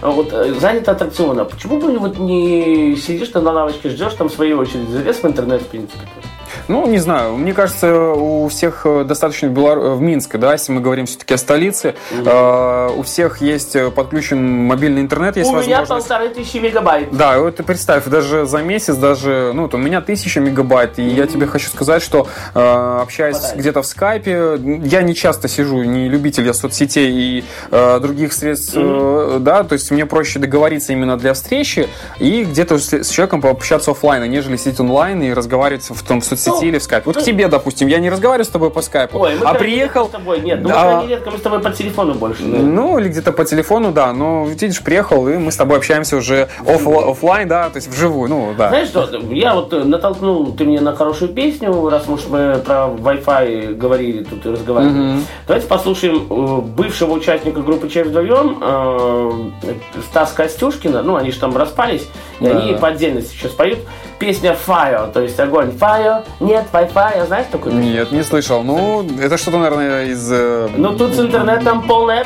А 0.00 0.10
Вот 0.10 0.32
э, 0.32 0.54
занято 0.54 0.92
аттракциона. 0.92 1.44
Почему 1.44 1.78
бы 1.78 1.98
вот 1.98 2.18
не 2.18 2.96
сидишь 2.96 3.28
ты 3.28 3.40
на 3.40 3.52
лавочке, 3.52 3.90
ждешь 3.90 4.14
там 4.14 4.30
своей 4.30 4.52
очереди, 4.54 4.90
залез 4.90 5.22
в 5.22 5.26
интернет, 5.26 5.62
в 5.62 5.66
принципе. 5.66 6.00
Ну, 6.68 6.86
не 6.86 6.98
знаю, 6.98 7.36
мне 7.36 7.52
кажется, 7.52 8.12
у 8.12 8.48
всех 8.48 8.82
э, 8.84 9.04
достаточно 9.04 9.46
Белор- 9.46 9.94
в 9.96 10.00
Минске, 10.00 10.38
да, 10.38 10.52
если 10.52 10.72
мы 10.72 10.80
говорим 10.80 11.06
все-таки 11.06 11.34
о 11.34 11.38
столице, 11.38 11.94
э, 12.10 12.90
у 12.96 13.02
всех 13.02 13.40
есть 13.40 13.76
э, 13.76 13.90
подключен 13.90 14.66
мобильный 14.66 15.02
интернет, 15.02 15.36
есть 15.36 15.50
У 15.50 15.56
меня 15.56 15.80
возможность... 15.80 16.08
полторы 16.08 16.28
тысячи 16.30 16.56
мегабайт. 16.58 17.08
Да, 17.12 17.38
вот 17.38 17.56
ты 17.56 17.62
представь, 17.62 18.04
даже 18.06 18.46
за 18.46 18.58
месяц, 18.58 18.96
даже, 18.96 19.52
ну, 19.54 19.62
вот 19.62 19.74
у 19.74 19.78
меня 19.78 20.00
тысяча 20.00 20.40
мегабайт, 20.40 20.98
и 20.98 21.02
я 21.02 21.26
тебе 21.26 21.46
хочу 21.46 21.68
сказать, 21.68 22.02
что 22.02 22.26
э, 22.54 22.98
общаясь 23.02 23.52
где-то 23.54 23.82
в 23.82 23.86
скайпе, 23.86 24.58
я 24.84 25.02
не 25.02 25.14
часто 25.14 25.48
сижу, 25.48 25.82
не 25.82 26.08
любитель 26.08 26.46
я 26.46 26.54
соцсетей 26.54 27.10
и 27.10 27.44
э, 27.70 27.98
других 28.00 28.32
средств, 28.32 28.74
э, 28.76 29.38
да, 29.40 29.64
то 29.64 29.74
есть 29.74 29.90
мне 29.90 30.06
проще 30.06 30.38
договориться 30.38 30.92
именно 30.92 31.16
для 31.16 31.34
встречи 31.34 31.88
и 32.18 32.44
где-то 32.44 32.78
с, 32.78 32.92
с 32.92 33.08
человеком 33.08 33.40
пообщаться 33.40 33.90
офлайн, 33.90 34.30
нежели 34.30 34.56
сидеть 34.56 34.80
онлайн 34.80 35.22
и 35.22 35.32
разговаривать 35.32 35.88
в 35.88 36.02
том 36.02 36.20
в 36.20 36.24
соцсети. 36.24 36.52
Ну, 36.52 36.61
или 36.68 36.78
в 36.78 36.82
скайпе. 36.82 37.04
Вот 37.06 37.16
ну, 37.16 37.20
к 37.22 37.24
тебе, 37.24 37.48
допустим, 37.48 37.88
я 37.88 37.98
не 37.98 38.10
разговариваю 38.10 38.44
с 38.44 38.48
тобой 38.48 38.70
по 38.70 38.82
скайпу, 38.82 39.18
Ой, 39.18 39.34
мы 39.36 39.46
а 39.46 39.54
приехал... 39.54 40.06
с 40.06 40.10
тобой, 40.10 40.40
нет, 40.40 40.60
ну 40.62 40.68
мы 40.68 40.74
Да. 40.74 41.04
редко, 41.06 41.30
мы 41.30 41.38
с 41.38 41.40
тобой 41.40 41.60
по 41.60 41.70
телефону 41.70 42.14
больше. 42.14 42.42
да. 42.42 42.58
Ну, 42.58 42.98
или 42.98 43.08
где-то 43.08 43.32
по 43.32 43.44
телефону, 43.44 43.92
да. 43.92 44.12
Но 44.12 44.46
видишь, 44.46 44.82
приехал, 44.82 45.28
и 45.28 45.36
мы 45.36 45.50
с 45.52 45.56
тобой 45.56 45.78
общаемся 45.78 46.16
уже 46.16 46.48
оф- 46.66 46.86
офлайн, 47.10 47.48
да, 47.48 47.68
то 47.70 47.76
есть 47.76 47.88
вживую, 47.88 48.28
ну, 48.30 48.54
да. 48.56 48.68
Знаешь 48.68 48.88
что, 48.88 49.08
я 49.30 49.54
вот 49.54 49.72
э, 49.72 49.84
натолкнул 49.84 50.52
ты 50.52 50.64
мне 50.64 50.80
на 50.80 50.94
хорошую 50.94 51.32
песню, 51.32 51.88
раз 51.88 52.08
уж 52.08 52.26
мы 52.28 52.56
про 52.64 52.86
Wi-Fi 52.88 53.74
говорили 53.74 54.24
тут 54.24 54.44
и 54.46 54.50
разговаривали. 54.50 55.20
Давайте 55.46 55.66
послушаем 55.66 56.26
э, 56.28 56.60
бывшего 56.60 57.12
участника 57.12 57.60
группы 57.60 57.88
«Чай 57.88 58.04
вдвоем», 58.04 58.58
э, 58.60 59.30
Стас 60.10 60.32
Костюшкина, 60.32 61.02
ну 61.02 61.16
они 61.16 61.30
же 61.32 61.38
там 61.40 61.56
распались, 61.56 62.08
И 62.42 62.46
они 62.48 62.74
по 62.74 62.88
отдельности 62.88 63.34
сейчас 63.36 63.52
поют. 63.52 63.78
Песня 64.18 64.56
Fire, 64.66 65.10
то 65.12 65.20
есть 65.20 65.38
огонь. 65.40 65.70
Fire, 65.70 66.24
нет 66.40 66.66
Wi-Fi, 66.72 67.26
знаешь 67.26 67.46
такую 67.50 67.74
песню? 67.74 67.92
Нет, 67.92 68.12
не 68.12 68.22
слышал. 68.22 68.62
Ну, 68.62 69.04
это 69.20 69.36
что-то, 69.36 69.58
наверное, 69.58 70.04
из... 70.06 70.30
э, 70.30 70.68
Ну 70.76 70.96
тут 70.96 71.14
с 71.14 71.18
интернетом 71.20 71.82
полная... 71.82 72.24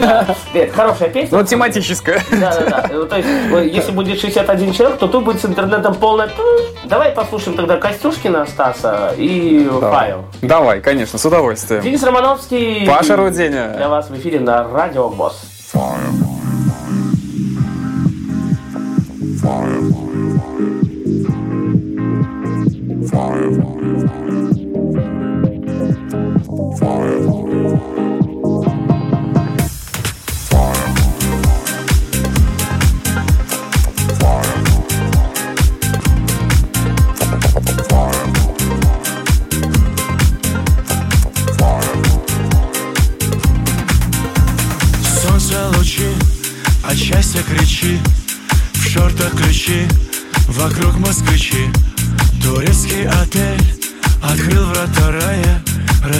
Да. 0.00 0.26
Нет, 0.54 0.72
хорошая 0.74 1.08
песня. 1.08 1.38
Ну, 1.38 1.44
тематическое. 1.44 2.20
Да, 2.30 2.54
да, 2.58 2.64
да. 2.70 2.90
Ну, 2.92 3.06
То 3.06 3.16
есть, 3.16 3.28
если 3.74 3.92
будет 3.92 4.20
61 4.20 4.72
человек, 4.72 4.98
то 4.98 5.06
тут 5.06 5.24
будет 5.24 5.40
с 5.40 5.44
интернетом 5.44 5.94
полная... 5.94 6.30
Давай 6.84 7.10
послушаем 7.12 7.56
тогда 7.56 7.76
Костюшкина 7.76 8.46
Стаса 8.46 9.12
и 9.16 9.68
Файл. 9.80 10.24
Давай, 10.42 10.80
конечно, 10.80 11.18
с 11.18 11.24
удовольствием. 11.24 11.82
Денис 11.82 12.02
Романовский. 12.02 12.86
Паша 12.86 13.16
Руденя. 13.16 13.74
Для 13.76 13.88
вас 13.88 14.08
в 14.10 14.16
эфире 14.16 14.40
на 14.40 14.64
Радио 14.68 15.08
Босс. 15.08 15.40
five, 19.46 19.92
five. 23.10 23.75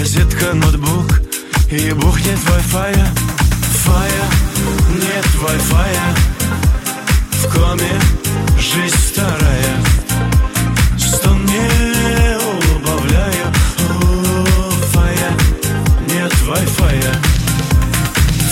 Розетка, 0.07 0.53
ноутбук 0.53 1.19
и 1.69 1.91
бухнет 1.91 2.37
Wi-Fi 2.37 2.95
Фая, 3.83 4.25
нет 5.01 5.25
Wi-Fi 5.43 5.97
В 7.31 7.53
коме 7.53 7.91
жизнь 8.57 8.95
старая. 8.95 9.83
Стон 10.97 11.45
не 11.45 12.37
убавляю? 12.77 13.47
О, 13.89 14.71
Фая, 14.93 15.31
нет 16.07 16.33
Wi-Fi 16.47 17.03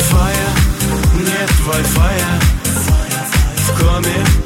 Фая, 0.10 0.50
нет 1.14 1.52
Wi-Fi 1.68 2.22
В 3.56 3.80
коме 3.80 4.45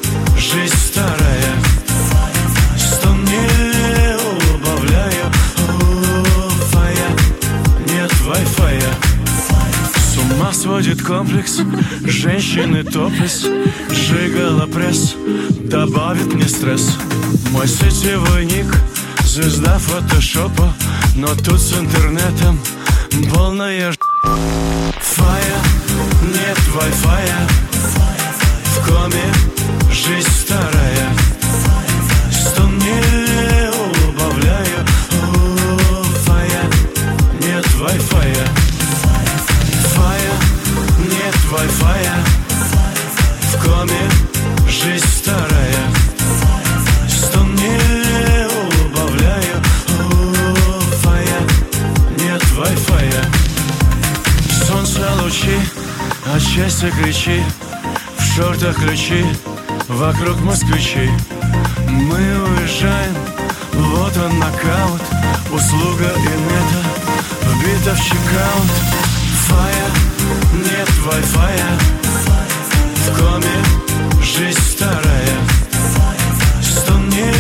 Сводит 10.51 11.01
комплекс 11.01 11.59
Женщины 12.03 12.83
топлес 12.83 13.45
Жигала 13.91 14.65
пресс 14.65 15.15
Добавит 15.63 16.33
мне 16.33 16.47
стресс. 16.47 16.97
Мой 17.51 17.67
сетевой 17.67 18.45
ник 18.45 18.65
Звезда 19.23 19.77
фотошопа 19.77 20.73
Но 21.15 21.27
тут 21.35 21.59
с 21.59 21.77
интернетом 21.77 22.59
Полная 23.33 23.91
ж... 23.91 23.97
Фая, 24.99 25.59
нет 26.23 26.57
Wi-Fi 26.73 27.29
В 28.63 28.87
коме 28.87 29.68
вокруг 59.99 60.39
москвичи 60.41 61.11
Мы 61.89 62.17
уезжаем, 62.17 63.15
вот 63.73 64.15
он 64.17 64.39
нокаут 64.39 65.01
Услуга 65.51 66.05
инета, 66.15 66.81
вбита 67.43 67.93
в 67.95 68.01
чекаут. 68.01 68.71
Фая, 69.47 69.87
нет 70.53 70.89
Wi-Fi 71.05 71.59
В 72.95 73.19
коме 73.19 74.23
жизнь 74.23 74.61
старая. 74.61 75.37
Стон 76.61 77.09
не 77.09 77.31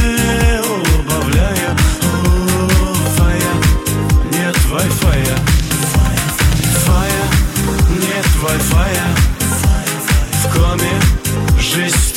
убавляю 0.99 1.69
О, 2.01 2.93
Фая, 3.15 3.53
нет 4.33 4.55
Wi-Fi 4.69 5.23
Фая, 6.85 7.23
нет 8.01 8.27
Wi-Fi 8.43 8.97
В 10.43 10.53
коме 10.53 10.91
жизнь 11.57 12.08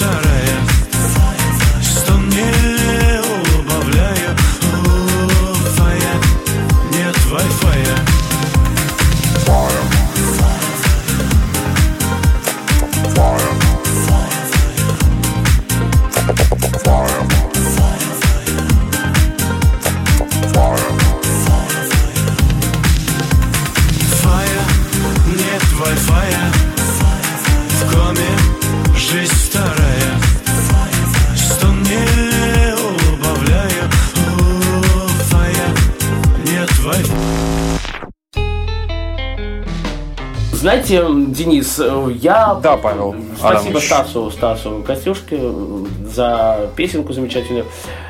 Денис, 41.62 41.78
э, 41.78 42.12
я... 42.20 42.54
Да, 42.62 42.76
Павел 42.76 43.14
Спасибо 43.38 43.60
Адамович. 43.60 43.86
Стасу, 43.86 44.30
Стасу 44.30 44.84
Костюшке 44.86 45.38
э, 45.40 45.84
за 46.12 46.70
песенку 46.76 47.12
замечательную. 47.12 47.66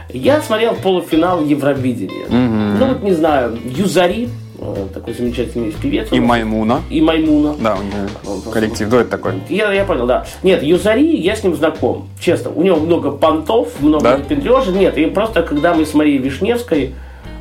Я 0.09 0.41
смотрел 0.41 0.75
полуфинал 0.75 1.45
Евровидения. 1.45 2.27
Ну 2.29 2.87
вот 2.87 3.03
не 3.03 3.13
знаю, 3.13 3.59
Юзари, 3.65 4.29
э, 4.59 4.87
такой 4.95 5.15
замечательный 5.15 5.73
певец. 5.73 6.09
И. 6.13 6.21
Маймуна. 6.21 6.81
И 6.91 7.01
Маймуна. 7.01 7.55
Да, 7.61 7.77
у 7.77 7.83
него 7.83 8.51
коллектив, 8.51 8.89
дуэт 8.89 9.11
такой. 9.11 9.35
Я, 9.49 9.73
я 9.73 9.85
понял, 9.85 10.07
да. 10.07 10.27
Нет, 10.43 10.63
Юзари, 10.63 11.17
я 11.17 11.37
с 11.37 11.45
ним 11.45 11.55
знаком. 11.55 12.09
Честно, 12.21 12.51
у 12.51 12.63
него 12.63 12.77
много 12.77 13.11
понтов, 13.11 13.69
много 13.81 14.03
Да? 14.03 14.17
пендрежа. 14.19 14.73
Нет, 14.73 14.97
и 14.97 15.07
просто 15.07 15.43
когда 15.43 15.75
мы 15.75 15.85
с 15.85 15.95
Марией 15.95 16.19
Вишневской, 16.19 16.95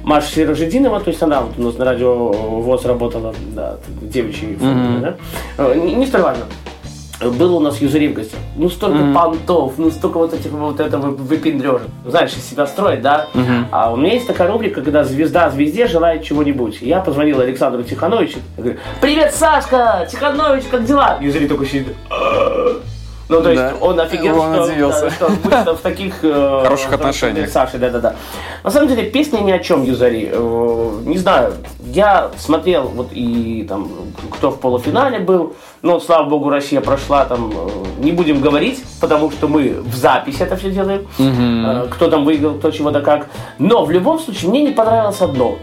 Маша 0.04 0.28
Сирожединова, 0.28 1.00
то 1.00 1.10
есть 1.10 1.22
она 1.22 1.42
вот 1.42 1.54
у 1.58 1.62
нас 1.62 1.78
на 1.78 1.86
радио 1.86 2.32
ВОЗ 2.32 2.86
работала, 2.86 3.34
да, 3.56 3.78
девичьей 4.02 4.56
форме, 4.56 5.00
да? 5.00 5.16
Э, 5.58 5.76
Не, 5.76 5.94
не 5.94 6.06
столь 6.06 6.22
важно. 6.22 6.46
Был 7.38 7.58
у 7.58 7.60
нас 7.60 7.76
в 7.80 8.14
гостях. 8.14 8.40
Ну, 8.56 8.68
столько 8.68 9.14
понтов, 9.14 9.74
ну, 9.78 9.92
столько 9.92 10.18
вот 10.18 10.34
этих 10.34 10.50
вот 10.50 10.80
этого 10.80 11.12
выпендрежа. 11.12 11.82
Знаешь, 12.04 12.32
из 12.34 12.44
себя 12.50 12.66
строить, 12.66 13.04
да? 13.04 13.28
А 13.72 13.94
у 13.94 13.96
меня 13.96 14.14
есть 14.14 14.26
такая 14.26 14.52
рубрика, 14.52 14.82
когда 14.82 15.04
звезда 15.04 15.52
звезде 15.52 15.86
желает 15.88 16.24
чего-нибудь. 16.24 16.82
Я 16.82 17.00
позвонил 17.00 17.40
Александру 17.40 17.84
Тихановичу. 17.84 18.40
Я 18.58 18.64
говорю, 18.64 18.80
привет, 19.02 19.36
Сашка! 19.36 20.08
Тиханович, 20.12 20.64
как 20.72 20.84
дела? 20.86 21.20
Юзари 21.22 21.48
такой 21.48 21.68
сидит. 21.68 21.96
Ну, 23.32 23.42
то 23.42 23.50
есть 23.50 23.62
Да. 23.62 23.74
он 23.80 24.00
офигел, 24.00 24.40
Он 24.40 24.54
что, 24.54 24.64
удивился. 24.66 25.02
да, 25.06 25.12
что 25.12 25.30
мы 25.44 25.74
в 25.76 25.80
таких 25.82 26.16
э, 26.24 26.60
Хороших 26.64 26.94
отношениях. 26.94 27.50
Сашей, 27.50 27.80
да-да-да. 27.80 28.16
На 28.64 28.72
самом 28.72 28.90
деле 28.90 29.04
песня 29.10 29.40
ни 29.40 29.52
о 29.52 29.60
чем, 29.60 29.84
Юзари. 29.84 30.30
Э, 30.34 31.00
Не 31.06 31.18
знаю, 31.18 31.54
я 31.80 32.30
смотрел 32.38 32.84
вот 32.84 33.08
и 33.14 33.66
там, 33.70 33.90
кто 34.32 34.52
в 34.52 34.60
полуфинале 34.60 35.20
был, 35.20 35.56
но, 35.82 36.00
слава 36.00 36.30
богу, 36.30 36.50
Россия 36.50 36.82
прошла 36.82 37.26
там, 37.26 37.52
э, 37.52 38.04
не 38.04 38.12
будем 38.12 38.42
говорить, 38.42 38.84
потому 39.00 39.32
что 39.32 39.48
мы 39.48 39.82
в 39.82 39.96
запись 39.96 40.42
это 40.42 40.56
все 40.58 40.70
делаем, 40.72 41.08
кто 41.90 42.10
там 42.10 42.26
выиграл, 42.26 42.56
кто 42.56 42.70
чего 42.72 42.92
да 42.92 43.00
как. 43.02 43.28
Но 43.60 43.86
в 43.86 43.92
любом 43.92 44.20
случае 44.20 44.50
мне 44.50 44.62
не 44.64 44.72
понравилось 44.72 45.22
одно. 45.22 45.56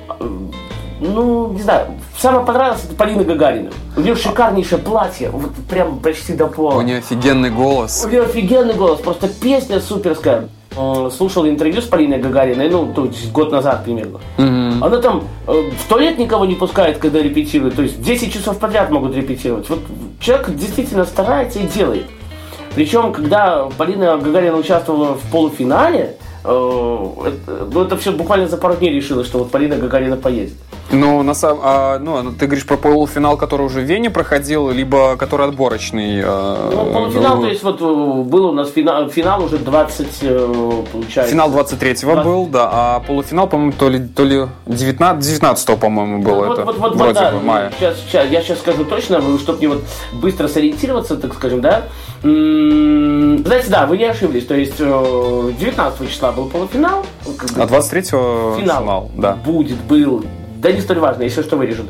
Э, 1.00 1.05
ну, 1.05 1.52
не 1.52 1.62
знаю, 1.62 1.87
самое 2.19 2.45
понравилось 2.45 2.85
это 2.85 2.95
Полина 2.95 3.25
Гагарина. 3.25 3.71
У 3.97 4.00
нее 4.00 4.14
шикарнейшее 4.17 4.78
платье, 4.78 5.31
вот 5.31 5.52
прям 5.69 5.99
почти 5.99 6.35
до 6.35 6.47
пола. 6.47 6.76
У 6.78 6.83
нее 6.83 6.99
офигенный 6.99 7.50
голос. 7.50 8.05
У 8.05 8.09
нее 8.09 8.23
офигенный 8.23 8.75
голос, 8.75 9.00
просто 9.00 9.28
песня 9.28 9.81
суперская. 9.81 10.49
Э, 10.76 11.11
Слушал 11.17 11.47
интервью 11.49 11.81
с 11.81 11.87
Полиной 11.87 12.19
Гагариной, 12.19 12.69
ну, 12.69 12.93
то 12.93 13.07
есть 13.07 13.33
год 13.33 13.50
назад 13.50 13.85
примерно. 13.85 14.21
Она 14.37 14.99
там 14.99 15.25
э, 15.47 15.52
в 15.52 15.88
туалет 15.88 16.19
никого 16.19 16.45
не 16.45 16.55
пускает, 16.55 16.99
когда 16.99 17.21
репетирует, 17.21 17.76
то 17.76 17.83
есть 17.83 18.00
10 18.02 18.33
часов 18.33 18.59
подряд 18.59 18.90
могут 18.90 19.14
репетировать. 19.17 19.69
Вот 19.69 19.81
человек 20.21 20.55
действительно 20.55 21.05
старается 21.05 21.59
и 21.59 21.67
делает. 21.67 22.07
Причем, 22.75 23.12
когда 23.12 23.64
Полина 23.76 24.19
Гагарина 24.19 24.57
участвовала 24.57 25.14
в 25.14 25.23
полуфинале, 25.33 26.17
э, 26.45 27.07
это, 27.26 27.69
ну, 27.73 27.83
это 27.83 27.97
все 27.97 28.12
буквально 28.12 28.47
за 28.47 28.57
пару 28.57 28.75
дней 28.76 28.93
решилось, 28.93 29.26
что 29.26 29.38
вот 29.38 29.50
Полина 29.50 29.76
Гагарина 29.76 30.17
поедет. 30.17 30.55
Ну, 30.90 31.23
на 31.23 31.35
самом, 31.35 31.61
а, 31.62 31.99
ну, 31.99 32.33
ты 32.33 32.47
говоришь 32.47 32.66
про 32.66 32.76
полуфинал, 32.76 33.37
который 33.37 33.66
уже 33.66 33.80
в 33.80 33.85
Вене 33.85 34.11
проходил, 34.11 34.71
либо 34.71 35.16
который 35.16 35.47
отборочный. 35.47 36.23
а, 36.25 36.71
Ну, 36.73 36.92
полуфинал, 36.92 37.37
ну, 37.37 37.42
то 37.42 37.49
есть 37.49 37.62
вот 37.62 37.80
э, 37.80 38.23
был 38.28 38.47
у 38.47 38.52
нас 38.52 38.71
финал, 38.71 39.09
финал 39.11 39.45
уже 39.45 39.59
20, 39.59 40.07
э, 40.23 40.83
получается. 40.90 41.30
Финал 41.30 41.50
23-го 41.50 42.12
20. 42.14 42.25
был, 42.25 42.47
да, 42.47 42.68
а 42.73 43.00
полуфинал, 43.00 43.49
по-моему, 43.49 43.73
то 43.73 43.88
ли, 43.88 44.00
то 44.00 44.25
ли 44.25 44.47
19, 44.66 45.25
19 45.25 45.78
по-моему, 45.78 46.23
было 46.23 46.47
Вот, 46.47 46.59
это. 46.59 46.64
вот, 46.64 46.78
вот, 46.78 46.90
вот, 46.92 46.99
вроде 46.99 47.14
да, 47.14 47.33
бы, 47.33 47.40
мая. 47.40 47.73
Сейчас, 47.78 47.99
сейчас, 48.00 48.30
я 48.30 48.40
сейчас 48.40 48.59
скажу 48.61 48.85
точно, 48.85 49.21
чтобы 49.38 49.59
мне 49.59 49.68
вот 49.68 49.85
быстро 50.14 50.49
сориентироваться, 50.49 51.16
так 51.16 51.35
скажем, 51.35 51.61
да. 51.61 51.83
Знаете, 52.23 53.68
да, 53.68 53.87
вы 53.87 53.99
не 53.99 54.04
ошиблись. 54.04 54.47
То 54.47 54.54
есть 54.54 54.76
э, 54.78 55.52
19 55.61 56.11
числа 56.11 56.33
был 56.33 56.47
полуфинал. 56.47 57.04
А 57.26 57.66
23-го 57.66 58.57
финал, 58.59 58.83
финал, 58.83 59.11
да. 59.16 59.35
будет, 59.35 59.76
был. 59.83 60.25
Да 60.59 60.73
не 60.73 60.81
столь 60.81 60.99
важно, 60.99 61.23
если 61.23 61.43
что 61.43 61.57
вырежут. 61.57 61.87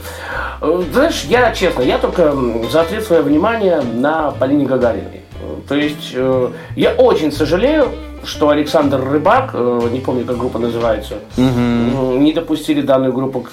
Э, 0.61 0.83
Знаешь, 0.93 1.25
я 1.25 1.53
честно, 1.53 1.83
я 1.83 1.99
только 1.99 2.35
заострил 2.71 3.01
свое 3.03 3.23
внимание 3.23 3.81
на 3.81 4.31
Полине 4.33 4.67
Гагариной. 4.67 5.23
То 5.69 5.75
есть 5.75 6.13
э, 6.15 6.51
я 6.77 6.91
очень 6.93 7.33
сожалею, 7.33 7.89
что 8.25 8.51
Александр 8.51 9.01
Рыбак, 9.03 9.51
э, 9.55 9.89
не 9.91 10.01
помню, 10.01 10.25
как 10.27 10.37
группа 10.37 10.59
называется, 10.59 11.15
м, 11.39 12.23
не 12.23 12.33
допустили 12.33 12.83
данную 12.83 13.13
группу 13.13 13.41
к... 13.41 13.51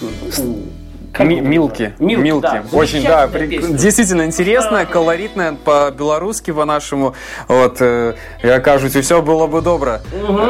Милки. 1.20 1.94
Милки, 2.00 2.22
Милки. 2.22 2.42
да. 2.42 2.64
Очень, 2.72 3.04
да, 3.04 3.28
при- 3.28 3.48
действительно 3.74 4.24
интересная, 4.26 4.86
колоритная, 4.86 5.54
по-белорусски, 5.54 6.52
по-нашему. 6.52 7.14
Вот, 7.48 7.78
э, 7.82 8.16
я 8.44 8.60
кажется, 8.60 9.02
все 9.02 9.22
было 9.22 9.48
бы 9.48 9.62
добро. 9.62 10.00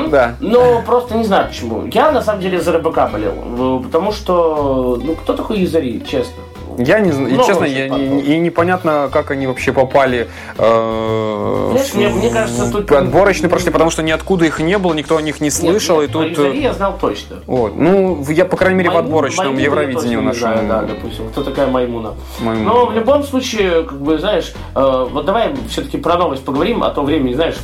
Да. 0.10 0.36
Но 0.39 0.81
просто 0.81 1.15
не 1.15 1.24
знаю 1.24 1.48
почему. 1.48 1.86
Я 1.88 2.12
на 2.12 2.22
самом 2.22 2.41
деле 2.41 2.60
за 2.60 2.74
РБК 2.77 3.12
болел. 3.12 3.34
э, 3.36 3.84
Потому 3.84 4.12
что, 4.12 5.00
ну, 5.03 5.15
кто 5.15 5.34
такой 5.34 5.60
Юзари, 5.60 6.00
честно? 6.10 6.43
Я 6.77 7.00
не 7.00 7.12
знаю, 7.12 7.29
и 7.29 7.34
Много 7.34 7.48
честно, 7.48 7.65
я, 7.65 7.89
не- 7.89 8.22
и 8.22 8.38
непонятно, 8.39 9.10
как 9.12 9.32
они 9.32 9.48
вообще 9.48 9.72
попали 9.72 10.27
э, 10.58 11.67
Знаешь, 11.72 11.88
в- 11.89 11.96
мне- 11.96 12.10
мне 12.10 12.29
кажется, 12.29 12.65
в 12.65 12.72
тут- 12.72 12.91
отборочные 12.91 13.50
прошли, 13.50 13.72
потому 13.72 13.89
что 13.91 14.03
ниоткуда 14.03 14.46
их 14.46 14.60
не 14.60 14.77
было, 14.77 14.94
никто 14.94 15.17
о 15.17 15.22
них 15.22 15.41
не 15.41 15.50
слышал, 15.50 16.01
Нет, 16.01 16.10
и 16.10 16.13
про 16.13 16.24
тут... 16.29 16.39
Э, 16.39 16.55
я 16.58 16.74
знал 16.74 16.98
точно. 17.00 17.38
Вот. 17.48 17.75
Ну, 17.77 18.15
в- 18.15 18.29
я, 18.29 18.46
по 18.46 18.58
крайней 18.58 18.77
мере, 18.77 18.89
в 18.89 18.94
Маймуну- 18.94 19.00
отборочном 19.00 19.58
Евровидении 19.58 20.15
знаю, 20.15 20.24
нашем. 20.24 20.67
Да, 20.67 20.82
допустим. 20.84 21.29
Кто 21.29 21.44
такая 21.44 21.67
Маймуна? 21.67 22.13
Маймуна. 22.39 22.70
Но 22.70 22.86
в 22.88 22.94
любом 22.94 23.24
случае, 23.24 23.84
как 23.84 24.01
бы, 24.01 24.17
знаешь, 24.20 24.53
э, 24.75 25.08
вот 25.12 25.25
давай 25.25 25.53
все-таки 25.70 25.98
про 25.98 26.17
новость 26.17 26.44
поговорим, 26.44 26.84
а 26.84 26.89
то 26.89 27.03
времени, 27.03 27.34
знаешь, 27.34 27.55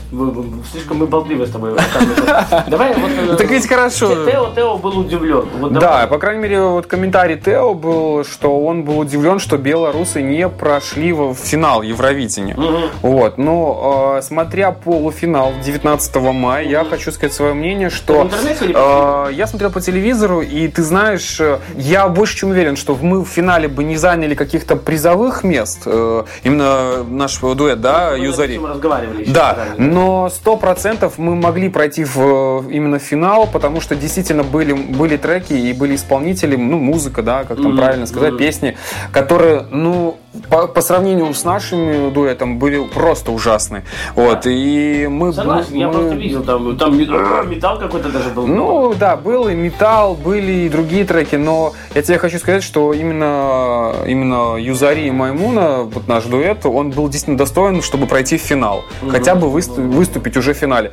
слишком 0.71 0.97
мы 0.97 1.07
болтливы 1.07 1.45
с 1.47 1.51
тобой. 1.51 1.71
Давай 2.67 2.93
вот... 2.95 3.09
э, 3.11 3.25
Ну, 3.31 3.37
так 3.37 3.49
ведь 3.49 3.67
хорошо. 3.67 4.25
Тео, 4.25 4.49
Тео 4.55 4.77
был 4.77 4.99
удивлен. 4.99 5.45
Да, 5.71 6.07
по 6.07 6.17
крайней 6.17 6.41
мере, 6.43 6.61
вот 6.61 6.85
комментарий 6.85 7.37
Тео 7.37 7.73
был, 7.73 8.23
что 8.23 8.59
он 8.65 8.83
был 8.83 9.00
удивлен, 9.01 9.39
что 9.39 9.57
белорусы 9.57 10.21
не 10.21 10.47
прошли 10.47 11.11
в 11.13 11.33
финал 11.35 11.81
Евровидения. 11.81 12.55
Вот, 13.01 13.37
но 13.37 14.15
э, 14.17 14.21
смотря 14.21 14.71
полуфинал 14.71 15.53
19 15.63 16.15
мая, 16.33 16.65
я 16.65 16.85
хочу 16.85 17.11
сказать 17.11 17.33
свое 17.33 17.53
мнение, 17.53 17.89
что 17.89 18.29
э, 18.61 19.33
я 19.33 19.47
смотрел 19.47 19.71
по 19.71 19.81
телевизору, 19.81 20.41
и 20.41 20.67
ты 20.67 20.83
знаешь, 20.83 21.37
э, 21.39 21.59
я 21.75 22.07
больше 22.07 22.37
чем 22.37 22.49
уверен, 22.51 22.75
что 22.75 22.97
мы 23.01 23.21
в 23.23 23.27
финале 23.27 23.67
бы 23.67 23.83
не 23.83 23.97
заняли 23.97 24.35
каких-то 24.35 24.75
призовых 24.75 25.43
мест, 25.43 25.81
э, 25.85 26.23
именно 26.43 27.03
наш 27.03 27.39
дуэт, 27.39 27.81
да, 27.81 28.11
Мы 28.17 28.25
Юзари. 28.25 28.57
разговаривали 28.57 29.25
Да, 29.25 29.57
но 29.77 30.29
сто 30.29 30.57
процентов 30.57 31.17
мы 31.17 31.35
могли 31.35 31.69
пройти 31.69 32.03
в 32.03 32.17
э, 32.17 32.71
именно 32.71 32.99
финал, 32.99 33.47
потому 33.47 33.81
что 33.81 33.95
действительно 33.95 34.43
были, 34.43 34.73
были 34.73 35.17
треки 35.17 35.53
и 35.53 35.73
были 35.73 35.95
исполнители, 35.95 36.55
ну, 36.55 36.77
музыка, 36.77 37.21
да, 37.23 37.43
как 37.43 37.57
там 37.57 37.67
Мгм, 37.71 37.77
правильно 37.77 38.05
сказать, 38.05 38.31
мгм. 38.31 38.37
песни, 38.39 38.77
которые, 39.11 39.65
ну, 39.71 40.17
по, 40.49 40.67
по 40.67 40.81
сравнению 40.81 41.33
с 41.33 41.43
нашим 41.43 42.13
дуэтом 42.13 42.57
были 42.57 42.83
просто 42.85 43.31
ужасны. 43.31 43.83
Вот, 44.15 44.45
и 44.45 45.07
мы... 45.09 45.33
Согласен, 45.33 45.75
я 45.75 45.87
мы- 45.87 45.93
просто 45.93 46.15
видел 46.15 46.43
там, 46.43 46.77
там 46.77 46.97
мет- 46.97 47.09
металл 47.47 47.77
какой-то 47.79 48.09
даже 48.09 48.29
был. 48.29 48.47
ну 48.47 48.93
да, 48.93 49.15
был 49.17 49.49
и 49.49 49.53
металл, 49.55 50.15
были 50.15 50.51
и 50.65 50.69
другие 50.69 51.03
треки, 51.05 51.35
но 51.35 51.73
я 51.95 52.01
тебе 52.01 52.17
хочу 52.17 52.39
сказать, 52.39 52.63
что 52.63 52.93
именно, 52.93 53.93
именно 54.07 54.55
Юзари 54.57 55.01
и 55.07 55.11
Маймуна, 55.11 55.83
вот 55.83 56.07
наш 56.07 56.23
дуэт, 56.25 56.65
он 56.65 56.91
был 56.91 57.07
действительно 57.09 57.37
достоин, 57.37 57.81
чтобы 57.81 58.07
пройти 58.07 58.37
в 58.37 58.41
финал. 58.41 58.83
Хотя 59.09 59.35
бы 59.35 59.47
высту- 59.49 59.81
выступить 59.81 60.37
уже 60.37 60.53
в 60.53 60.57
финале. 60.57 60.91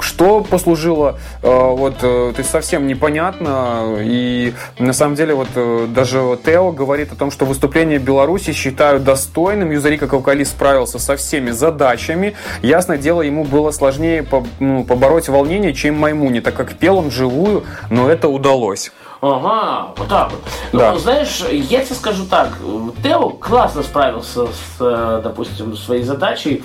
Что 0.00 0.40
послужило, 0.40 1.18
э, 1.42 1.48
вот, 1.48 1.94
э, 2.02 2.32
то 2.34 2.38
есть 2.38 2.50
совсем 2.50 2.86
непонятно. 2.86 3.96
И 4.00 4.52
на 4.78 4.92
самом 4.92 5.14
деле 5.14 5.34
вот 5.34 5.48
э, 5.54 5.86
даже 5.88 6.38
Тео 6.44 6.72
говорит 6.72 7.12
о 7.12 7.16
том, 7.16 7.30
что 7.30 7.44
выступление 7.44 7.98
Беларуси 7.98 8.52
считают 8.52 9.04
достойным. 9.04 9.70
Юзари 9.70 9.96
как 9.96 10.12
вокалист 10.12 10.52
справился 10.52 10.98
со 10.98 11.16
всеми 11.16 11.50
задачами. 11.52 12.34
Ясное 12.62 12.98
дело, 12.98 13.22
ему 13.22 13.44
было 13.44 13.70
сложнее 13.70 14.26
ну, 14.58 14.84
побороть 14.84 15.28
волнение, 15.28 15.72
чем 15.72 15.98
Маймуне, 15.98 16.40
так 16.40 16.54
как 16.54 16.74
пел 16.74 16.98
он 16.98 17.08
вживую, 17.08 17.64
но 17.88 18.08
это 18.08 18.28
удалось. 18.28 18.90
Ага, 19.20 19.94
вот 19.96 20.08
так 20.08 20.30
вот. 20.32 20.40
Да. 20.72 20.92
Ну, 20.92 20.98
знаешь, 20.98 21.42
я 21.50 21.82
тебе 21.82 21.94
скажу 21.94 22.26
так, 22.26 22.58
Тео 23.02 23.30
классно 23.30 23.82
справился 23.82 24.46
с, 24.46 25.20
допустим, 25.22 25.76
своей 25.76 26.02
задачей 26.02 26.62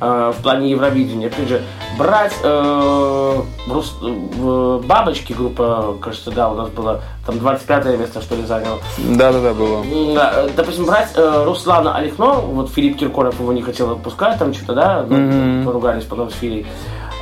в 0.00 0.34
плане 0.42 0.70
Евровидения. 0.70 1.28
Опять 1.28 1.48
же, 1.48 1.62
брать 1.98 2.34
э, 2.42 3.36
Рус- 3.68 3.94
э, 4.02 4.80
бабочки 4.86 5.32
группа, 5.32 5.96
кажется, 6.00 6.30
да, 6.30 6.48
у 6.50 6.54
нас 6.54 6.68
было 6.70 7.02
там 7.26 7.38
25 7.38 7.98
место, 7.98 8.20
что 8.22 8.34
ли, 8.36 8.44
занял. 8.44 8.78
Да-да-да, 8.98 9.52
было. 9.54 9.82
М, 9.82 10.14
да, 10.14 10.32
э, 10.36 10.48
Допустим, 10.56 10.86
брать 10.86 11.10
э, 11.14 11.44
Руслана 11.44 11.94
Алихно, 11.96 12.32
вот 12.34 12.70
Филипп 12.70 12.98
Киркоров 12.98 13.38
его 13.40 13.52
не 13.52 13.62
хотел 13.62 13.90
отпускать, 13.92 14.38
там 14.38 14.54
что-то, 14.54 14.74
да, 14.74 15.02
Мгм. 15.08 15.64
поругались 15.64 16.04
потом 16.04 16.30
с 16.30 16.34
Филей. 16.34 16.66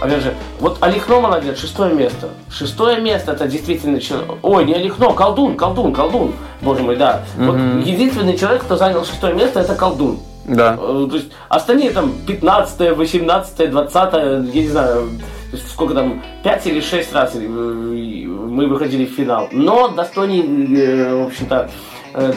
Опять 0.01 0.23
же, 0.23 0.35
вот 0.61 0.79
Алихно 0.81 1.19
молодец, 1.21 1.59
шестое 1.59 1.93
место. 1.93 2.29
Шестое 2.51 3.01
место 3.01 3.33
это 3.33 3.49
действительно 3.49 4.01
человек. 4.01 4.31
Ой, 4.43 4.65
не 4.65 4.75
Алихно, 4.75 5.13
колдун, 5.13 5.57
колдун, 5.57 5.93
колдун. 5.93 6.33
Боже 6.61 6.83
мой, 6.83 6.95
да. 6.97 7.23
Вот 7.37 7.57
единственный 7.85 8.37
человек, 8.37 8.63
кто 8.63 8.77
занял 8.77 9.05
шестое 9.05 9.35
место, 9.35 9.59
это 9.61 9.75
колдун. 9.75 10.21
Да. 10.49 10.79
Э, 10.81 11.07
То 11.09 11.17
есть 11.17 11.31
остальные 11.49 11.91
там 11.91 12.13
15 12.27 12.97
18 12.97 13.71
20 13.71 14.13
я 14.55 14.63
не 14.63 14.69
знаю, 14.69 15.09
то 15.51 15.57
есть 15.57 15.71
сколько 15.71 15.95
там, 15.95 16.23
5 16.43 16.67
или 16.67 16.81
6 16.81 17.13
раз 17.13 17.33
э, 17.35 17.39
мы 17.39 18.67
выходили 18.67 19.07
в 19.07 19.11
финал. 19.11 19.49
Но 19.53 19.89
достойней, 19.89 20.43
э, 20.77 21.23
в 21.23 21.27
общем-то, 21.27 21.71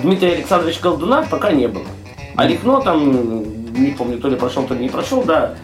Дмитрия 0.04 0.34
Александровича 0.34 0.82
Колдуна 0.82 1.26
пока 1.30 1.52
не 1.52 1.68
было. 1.68 1.86
А 2.36 2.46
Лихно 2.46 2.82
там, 2.82 3.74
не 3.74 3.92
помню, 3.92 4.20
то 4.20 4.28
ли 4.28 4.36
прошел, 4.36 4.64
то 4.64 4.74
ли 4.74 4.82
не 4.82 4.90
прошел, 4.90 5.24
да. 5.24 5.56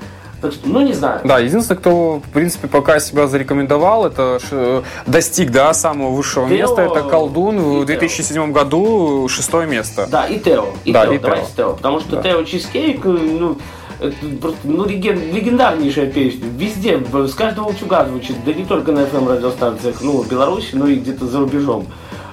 Так 0.41 0.53
что, 0.53 0.69
ну 0.69 0.81
не 0.81 0.93
знаю. 0.93 1.21
Да, 1.23 1.39
единственное, 1.39 1.79
кто, 1.79 2.21
в 2.25 2.29
принципе, 2.31 2.67
пока 2.67 2.99
себя 2.99 3.25
зарекомендовал, 3.27 4.05
это 4.05 4.39
ш- 4.39 4.83
достиг, 5.07 5.51
да, 5.51 5.73
самого 5.73 6.11
высшего 6.11 6.47
Тео 6.47 6.57
места, 6.57 6.81
это 6.83 7.01
Колдун 7.01 7.57
в 7.59 7.85
Тео. 7.85 7.85
2007 7.85 8.51
году 8.51 9.27
шестое 9.29 9.65
место. 9.67 10.07
Да, 10.11 10.25
и 10.27 10.37
Тео. 10.39 10.67
И 10.85 10.91
Да, 10.91 11.05
Тео, 11.05 11.13
и 11.13 11.17
давайте 11.17 11.47
Тео. 11.55 11.73
Потому 11.73 11.99
что 12.01 12.17
Да. 12.17 12.21
Тео 12.21 12.43
Чизкейк, 12.43 13.03
э, 13.03 13.09
ну, 13.09 13.57
это 13.99 14.15
просто, 14.39 14.59
ну, 14.65 14.85
леген- 14.85 15.31
легендарнейшая 15.33 16.05
песня. 16.11 16.45
Везде, 16.55 16.99
с 17.11 17.33
каждого 17.33 17.69
утюга 17.69 18.05
звучит, 18.05 18.35
да 18.45 18.53
не 18.53 18.63
только 18.65 18.91
на 18.91 18.99
FM 18.99 19.27
радиостанциях, 19.27 19.95
ну, 20.01 20.21
в 20.21 20.27
Беларуси, 20.29 20.69
но 20.73 20.85
и 20.87 20.95
где-то 20.97 21.25
за 21.25 21.39
рубежом. 21.39 21.87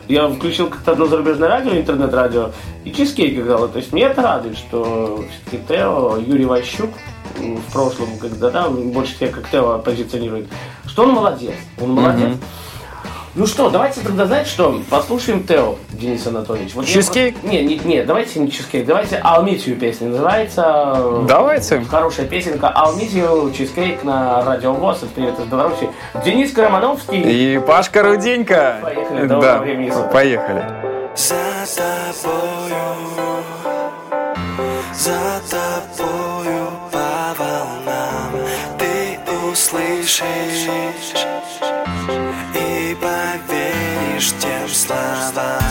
Я 0.08 0.28
включил 0.28 0.68
как-то 0.68 0.92
одно 0.92 1.06
зарубежное 1.06 1.48
радио, 1.48 1.70
интернет-радио, 1.74 2.50
и 2.84 2.92
Чизкейк 2.92 3.38
играла. 3.38 3.68
То 3.68 3.78
есть 3.78 3.90
мне 3.94 4.02
это 4.02 4.20
радует, 4.20 4.58
что 4.58 5.24
все-таки 5.30 5.62
Тео, 5.66 6.18
Юрий 6.18 6.44
Ващук, 6.44 6.90
в 7.36 7.72
прошлом, 7.72 8.18
когда, 8.20 8.50
да, 8.50 8.68
больше 8.68 9.14
себя 9.16 9.28
как 9.28 9.48
Тео 9.50 9.78
позиционирует, 9.78 10.46
что 10.86 11.02
он 11.04 11.10
молодец. 11.10 11.54
Он 11.80 11.92
молодец. 11.92 12.36
Ну 13.36 13.48
что, 13.48 13.68
давайте 13.68 14.00
тогда, 14.00 14.26
знаете 14.26 14.48
что, 14.48 14.80
послушаем 14.88 15.42
Тео, 15.42 15.74
Денис 15.90 16.24
Анатольевич. 16.24 16.72
Вот 16.74 16.86
Чизкейк? 16.86 17.34
просто- 17.34 17.48
Не, 17.56 17.64
не, 17.64 17.78
не, 17.78 18.04
давайте 18.04 18.38
не 18.38 18.48
чизкейк, 18.48 18.86
давайте 18.86 19.16
Алмитию 19.16 19.76
песня 19.76 20.06
называется. 20.08 21.22
Давайте. 21.26 21.80
Хорошая 21.90 22.26
песенка 22.26 22.68
Алмитию, 22.68 23.52
чизкейк 23.52 24.04
на 24.04 24.44
Радио 24.44 24.72
ВОЗ, 24.72 24.98
это 24.98 25.06
привет 25.16 25.36
из 25.40 25.46
Беларуси. 25.46 25.88
Денис 26.24 26.52
Карамановский. 26.52 27.20
И 27.56 27.58
Пашка 27.58 28.04
Руденька. 28.04 28.78
Поехали, 28.80 29.26
да, 29.26 29.58
времени 29.58 29.90
суток. 29.90 30.12
поехали. 30.12 30.64
за 31.16 31.34
тобою, 31.74 32.76
за 34.94 35.10
тобою 35.50 35.63
услышишь 40.04 41.24
и 42.54 42.94
поверишь 43.00 44.34
тем 44.38 44.68
словам 44.68 45.62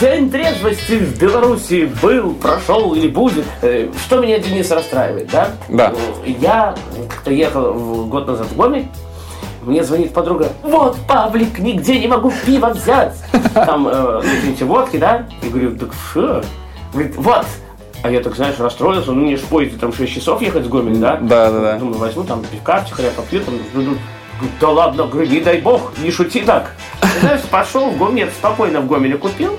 День 0.00 0.30
трезвости 0.30 0.92
в 0.92 1.18
Беларуси 1.18 1.90
был, 2.00 2.32
прошел 2.34 2.94
или 2.94 3.08
будет. 3.08 3.44
Э, 3.62 3.88
Что 4.06 4.20
меня, 4.20 4.38
Денис, 4.38 4.70
расстраивает, 4.70 5.28
да? 5.32 5.50
Да. 5.68 5.92
Я 6.24 6.76
как-то 7.08 7.32
ехал 7.32 8.04
год 8.06 8.28
назад 8.28 8.46
в 8.46 8.56
Гомель, 8.56 8.86
мне 9.62 9.82
звонит 9.82 10.14
подруга, 10.14 10.52
вот, 10.62 10.96
Павлик, 11.08 11.58
нигде 11.58 11.98
не 11.98 12.06
могу 12.06 12.32
пиво 12.46 12.68
взять. 12.68 13.16
Там, 13.54 13.88
э, 13.88 14.20
извините, 14.22 14.66
водки, 14.66 14.98
да? 14.98 15.26
Я 15.42 15.50
говорю, 15.50 15.76
так 15.76 15.90
что? 16.10 16.44
Говорит, 16.92 17.16
вот. 17.16 17.46
А 18.04 18.10
я 18.10 18.20
так, 18.20 18.36
знаешь, 18.36 18.54
расстроился, 18.60 19.10
ну, 19.10 19.22
мне 19.22 19.36
же 19.36 19.42
в 19.42 19.46
поезде 19.46 19.76
там 19.76 19.92
6 19.92 20.14
часов 20.14 20.40
ехать 20.40 20.64
с 20.64 20.68
Гомель, 20.68 20.98
да? 20.98 21.16
Да, 21.16 21.50
да, 21.50 21.60
да. 21.60 21.78
Думаю, 21.78 21.98
возьму 21.98 22.22
там 22.22 22.44
пивка, 22.44 22.84
хря 22.88 23.10
попью, 23.16 23.40
там, 23.40 23.54
да 24.60 24.68
ладно, 24.68 25.08
говорю, 25.08 25.28
не 25.28 25.40
дай 25.40 25.60
бог, 25.60 25.92
не 25.98 26.12
шути 26.12 26.42
так. 26.42 26.76
Ты 27.00 27.20
Знаешь, 27.20 27.40
пошел 27.50 27.90
в 27.90 27.98
Гомель, 27.98 28.30
спокойно 28.30 28.80
в 28.80 28.86
Гомеле 28.86 29.18
купил, 29.18 29.58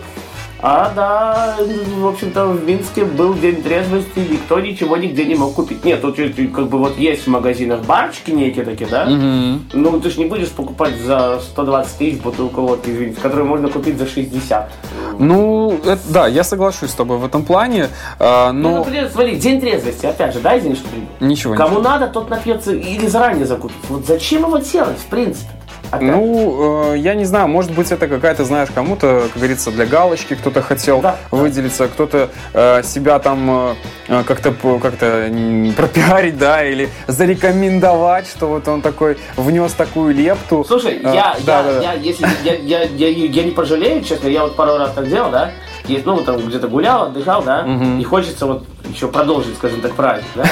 а 0.61 0.91
да, 0.93 1.57
в 1.97 2.07
общем-то, 2.07 2.47
в 2.47 2.65
Минске 2.65 3.05
был 3.05 3.33
день 3.33 3.63
трезвости, 3.63 4.19
никто 4.19 4.59
ничего 4.59 4.97
нигде 4.97 5.25
не 5.25 5.35
мог 5.35 5.53
купить. 5.53 5.85
Нет, 5.85 6.01
тут 6.01 6.17
как 6.17 6.67
бы 6.67 6.77
вот 6.77 6.97
есть 6.97 7.23
в 7.23 7.27
магазинах 7.27 7.81
барочки 7.85 8.31
некие 8.31 8.65
такие, 8.65 8.89
да? 8.89 9.05
Ну, 9.05 9.99
ты 10.01 10.09
же 10.09 10.19
не 10.19 10.25
будешь 10.25 10.49
покупать 10.49 10.97
за 10.97 11.39
120 11.41 11.97
тысяч 11.97 12.21
бутылку 12.21 12.61
водки, 12.61 12.89
извините, 12.89 13.21
которую 13.21 13.47
можно 13.47 13.69
купить 13.69 13.97
за 13.97 14.05
60. 14.05 14.69
Ну, 15.17 15.79
это- 15.85 15.99
да, 16.09 16.27
я 16.27 16.43
соглашусь 16.43 16.91
с 16.91 16.93
тобой 16.93 17.17
в 17.17 17.25
этом 17.25 17.43
плане, 17.43 17.87
а, 18.19 18.51
Ну, 18.51 18.69
но 18.69 18.77
например, 18.79 19.09
смотри, 19.11 19.35
день 19.35 19.59
трезвости, 19.61 20.05
опять 20.05 20.33
же, 20.33 20.39
да, 20.39 20.57
извини, 20.57 20.75
что 20.75 20.87
ничего 21.19 21.55
Кому 21.55 21.79
надо, 21.79 22.07
тот 22.07 22.29
напьется 22.29 22.73
или 22.73 23.07
заранее 23.07 23.45
закупит. 23.45 23.77
Вот 23.89 24.05
зачем 24.05 24.43
его 24.43 24.57
делать, 24.57 24.97
в 24.97 25.05
принципе? 25.05 25.49
Опять. 25.91 26.11
Ну, 26.11 26.93
э, 26.93 26.97
я 26.97 27.15
не 27.15 27.25
знаю, 27.25 27.47
может 27.47 27.71
быть, 27.71 27.91
это 27.91 28.07
какая-то, 28.07 28.45
знаешь, 28.45 28.69
кому-то, 28.73 29.23
как 29.27 29.37
говорится, 29.37 29.71
для 29.71 29.85
галочки 29.85 30.35
кто-то 30.35 30.61
хотел 30.61 31.01
Да. 31.01 31.15
выделиться, 31.31 31.87
кто-то 31.87 32.29
э, 32.53 32.83
себя 32.83 33.17
там 33.19 33.49
э, 33.49 33.75
э, 34.07 34.23
как-то 34.23 34.49
м, 34.49 35.73
пропиарить, 35.75 36.37
да, 36.37 36.63
или 36.63 36.89
зарекомендовать, 37.07 38.27
что 38.27 38.47
вот 38.47 38.67
он 38.67 38.81
такой 38.81 39.17
внес 39.35 39.73
такую 39.73 40.13
лепту. 40.13 40.63
Слушай, 40.67 40.99
Э, 41.03 41.11
я, 41.13 41.35
да, 41.45 41.57
я, 41.57 41.63
да, 41.63 41.73
да. 41.73 41.81
я, 41.81 41.93
если 41.93 42.27
я, 42.43 42.53
я, 42.55 42.83
я, 42.83 43.07
я 43.09 43.43
не 43.43 43.51
пожалею, 43.51 44.03
честно, 44.03 44.27
я 44.27 44.43
вот 44.43 44.55
пару 44.55 44.77
раз 44.77 44.91
так 44.93 45.07
делал, 45.09 45.31
да. 45.31 45.51
Есть, 45.89 46.05
ну, 46.05 46.21
там 46.21 46.37
где-то 46.37 46.67
гулял, 46.67 47.03
отдыхал, 47.07 47.41
да, 47.43 47.65
и 47.99 48.03
хочется 48.03 48.45
вот 48.45 48.63
еще 48.89 49.07
продолжить, 49.07 49.55
скажем 49.55 49.81
так, 49.81 49.93
праздник, 49.93 50.25
да. 50.35 50.43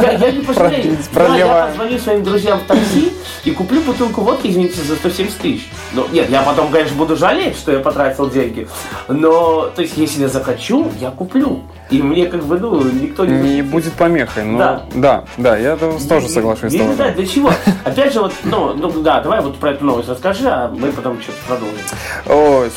Я, 0.02 0.12
я 0.12 0.30
не 0.32 0.40
пожалею. 0.42 0.98
Да, 1.14 1.36
я 1.36 1.66
позвоню 1.68 1.98
своим 1.98 2.22
друзьям 2.24 2.58
в 2.58 2.62
такси 2.64 3.12
и 3.44 3.50
куплю 3.52 3.80
бутылку 3.82 4.20
водки, 4.22 4.48
извините, 4.48 4.82
за 4.82 4.96
170 4.96 5.38
тысяч. 5.38 5.68
Ну, 5.92 6.04
нет, 6.12 6.28
я 6.28 6.42
потом, 6.42 6.68
конечно, 6.70 6.96
буду 6.96 7.16
жалеть, 7.16 7.56
что 7.56 7.72
я 7.72 7.78
потратил 7.78 8.28
деньги. 8.28 8.68
Но, 9.08 9.70
то 9.74 9.82
есть, 9.82 9.96
если 9.96 10.22
я 10.22 10.28
захочу, 10.28 10.90
я 11.00 11.10
куплю. 11.10 11.62
И 11.88 12.02
мне, 12.02 12.26
как 12.26 12.44
бы, 12.44 12.58
ну, 12.58 12.82
никто 12.82 13.24
не... 13.24 13.56
Не 13.56 13.62
будет 13.62 13.92
помехой. 13.92 14.44
Ну, 14.44 14.58
Да. 14.58 14.82
да, 14.94 15.24
да, 15.38 15.56
я 15.56 15.76
тоже 15.76 16.28
соглашусь 16.28 16.72
с 16.72 16.74
Я 16.74 16.80
не 16.80 16.84
тобой. 16.84 16.96
знаю, 16.96 17.14
для 17.14 17.26
чего. 17.26 17.50
Опять 17.84 18.12
же, 18.12 18.20
вот, 18.20 18.32
ну, 18.44 18.74
ну, 18.74 18.90
да, 19.02 19.20
давай 19.20 19.40
вот 19.40 19.56
про 19.58 19.70
эту 19.70 19.84
новость 19.84 20.08
расскажи, 20.08 20.48
а 20.48 20.68
мы 20.76 20.90
потом 20.92 21.20
что-то 21.22 21.38
продолжим. 21.46 21.78
Ой, 22.26 22.70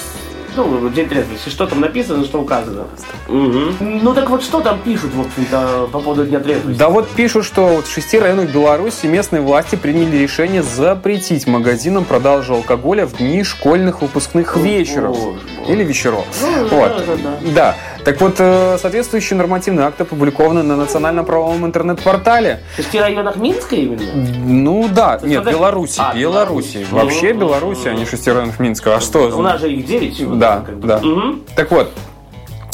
Ну, 0.56 0.90
день 0.90 1.08
трезвости, 1.08 1.50
что 1.50 1.68
там 1.68 1.80
написано, 1.82 2.24
что 2.26 2.42
указано. 2.42 2.86
Мгм. 3.28 3.76
Ну, 3.80 4.14
так 4.14 4.30
вот, 4.30 4.44
что 4.44 4.62
там 4.62 4.80
пишут, 4.82 5.14
в 5.14 5.22
общем-то, 5.22 5.90
по 5.92 6.00
поводу 6.00 6.26
Дня 6.26 6.40
трезвости? 6.40 6.78
Да 6.78 6.90
вот 6.90 7.10
пишут, 7.10 7.46
что 7.46 7.68
вот 7.68 7.88
в 7.88 7.94
шести 7.94 8.20
районах 8.20 8.50
Беларуси 8.52 9.06
местные 9.06 9.42
власти 9.42 9.76
приняли 9.76 10.18
решение 10.18 10.64
запретить 10.64 11.48
магазинам 11.48 12.06
продажу 12.06 12.56
алкоголя 12.56 13.06
в 13.06 13.18
дни 13.18 13.44
школьных 13.44 14.02
выпускных 14.02 14.56
вечеров. 14.58 15.18
мой. 15.18 15.36
Или 15.68 15.84
вечеров. 15.84 16.26
Ну, 16.42 16.64
Вот. 16.78 16.90
да, 16.90 17.00
да, 17.06 17.16
да. 17.16 17.52
Да. 17.54 17.76
Так 18.04 18.22
вот, 18.22 18.36
э, 18.40 18.78
соответствующие 18.80 19.38
нормативные 19.38 19.86
акты 19.86 20.04
опубликованы 20.04 20.64
на 20.64 20.76
национальном 20.76 21.26
правовом 21.26 21.66
интернет-портале. 21.66 22.62
В 22.74 22.78
шести 22.78 23.00
районах 23.00 23.36
Минска 23.36 23.76
именно? 23.76 24.02
Ну 24.16 24.88
да, 24.90 25.20
нет, 25.22 25.42
это- 25.42 25.52
Беларуси, 25.52 26.00
А, 26.00 26.16
Беларуси. 26.16 26.78
Беларусь. 26.78 26.92
Вообще 26.92 27.34
Ну, 27.34 27.40
Беларуси, 27.42 27.88
а 27.88 27.94
не 27.94 28.06
шести 28.06 28.32
районов 28.32 28.60
Минска. 28.60 28.96
А 28.96 29.00
что? 29.02 29.28
У 29.38 29.42
нас 29.42 29.60
же 29.62 29.72
их 29.72 29.86
9. 29.86 30.40
Да, 30.40 30.66
да. 30.82 31.00
Мгм. 31.00 31.44
Так 31.56 31.72
вот, 31.72 31.92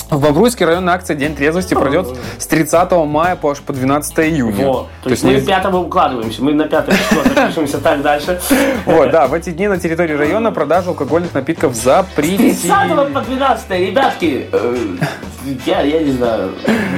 в 0.09 0.19
Бобруйске 0.21 0.65
районная 0.65 0.93
акция 0.93 1.15
День 1.15 1.35
трезвости 1.35 1.73
пройдет 1.73 2.07
с 2.37 2.45
30 2.47 2.91
мая 3.05 3.35
по 3.35 3.51
аж 3.51 3.59
по 3.59 3.73
12 3.73 4.19
июня. 4.19 4.65
Вот. 4.67 4.87
То 5.03 5.09
есть 5.09 5.23
мы 5.23 5.33
не- 5.33 5.41
5 5.41 5.65
укладываемся, 5.73 6.43
мы 6.43 6.53
на 6.53 6.65
5 6.65 6.85
число 6.89 7.23
запишемся 7.23 7.77
так 7.79 8.01
дальше. 8.01 8.39
Вот, 8.85 9.09
да, 9.11 9.27
в 9.27 9.33
эти 9.33 9.49
дни 9.49 9.67
на 9.67 9.77
территории 9.79 10.13
района 10.15 10.51
продажу 10.51 10.89
алкогольных 10.91 11.33
напитков 11.33 11.75
запретили. 11.75 12.37
30 12.53 13.13
по 13.13 13.21
12, 13.21 13.69
ребятки, 13.71 14.47
э, 14.51 14.75
я, 15.65 15.81
я 15.81 15.99
не 16.01 16.11
знаю, 16.11 16.51